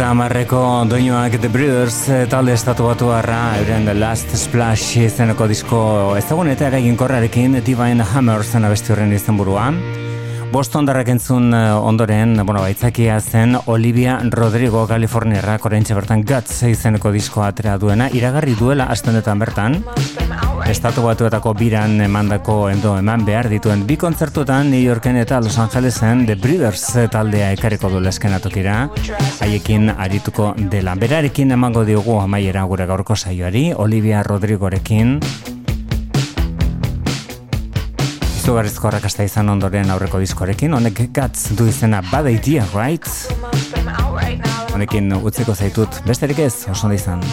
Laurogeta 0.00 0.16
amarreko 0.16 0.58
doinoak 0.88 1.34
The 1.42 1.48
Breeders 1.52 1.96
eh, 2.08 2.22
talde 2.24 2.54
estatu 2.56 2.86
batu 2.86 3.10
euren 3.12 3.84
The 3.84 3.92
Last 3.92 4.32
Splash 4.32 4.96
izeneko 4.96 5.44
disko 5.46 6.16
ezagun 6.16 6.48
eta 6.48 6.70
eraginkorrarekin 6.70 7.58
Divine 7.60 8.06
Hammer 8.14 8.42
zen 8.42 8.64
abesti 8.64 8.94
horren 8.94 9.12
izenburua. 9.12 9.66
Bost 10.54 10.74
ondarrak 10.74 11.08
entzun 11.12 11.52
eh, 11.52 11.74
ondoren, 11.76 12.32
bueno, 12.46 12.62
baitzakia 12.62 13.20
zen 13.20 13.58
Olivia 13.66 14.16
Rodrigo 14.24 14.86
Californiarra 14.88 15.58
korentxe 15.58 15.94
bertan 15.94 16.24
Guts 16.24 16.62
izeneko 16.70 17.12
diskoa 17.12 17.50
atera 17.52 17.76
duena, 17.76 18.08
iragarri 18.08 18.56
duela 18.56 18.88
astendetan 18.88 19.38
bertan, 19.38 19.82
estatu 20.70 21.02
batuetako 21.02 21.50
biran 21.58 21.96
emandako 22.00 22.68
endo 22.70 22.92
eman 22.98 23.24
behar 23.26 23.48
dituen 23.50 23.82
bi 23.88 23.96
kontzertutan 23.98 24.70
New 24.70 24.80
Yorken 24.80 25.16
eta 25.18 25.40
Los 25.40 25.58
Angelesen 25.58 26.26
The 26.26 26.36
Breeders 26.36 26.84
taldea 27.10 27.50
ekarriko 27.56 27.90
du 27.90 28.00
leskenatokira 28.00 28.76
haiekin 29.40 29.90
arituko 29.90 30.54
dela. 30.70 30.94
Berarekin 30.94 31.50
emango 31.50 31.84
diogu 31.84 32.20
amaiera 32.20 32.62
gure 32.70 32.86
gaurko 32.86 33.16
saioari, 33.16 33.72
Olivia 33.74 34.22
Rodrigorekin 34.22 35.18
izugarrizko 38.40 38.88
arrakasta 38.88 39.26
izan 39.26 39.50
ondoren 39.50 39.90
aurreko 39.90 40.22
diskorekin, 40.22 40.74
honek 40.74 41.08
gatz 41.12 41.50
du 41.58 41.66
izena 41.66 42.02
Bad 42.12 42.30
Idea, 42.30 42.66
right? 42.74 43.06
Honekin 44.70 45.12
utziko 45.18 45.54
zaitut, 45.54 46.02
besterik 46.06 46.46
ez, 46.46 46.54
oso 46.70 46.86
ondo 46.86 46.94
izan. 46.94 47.26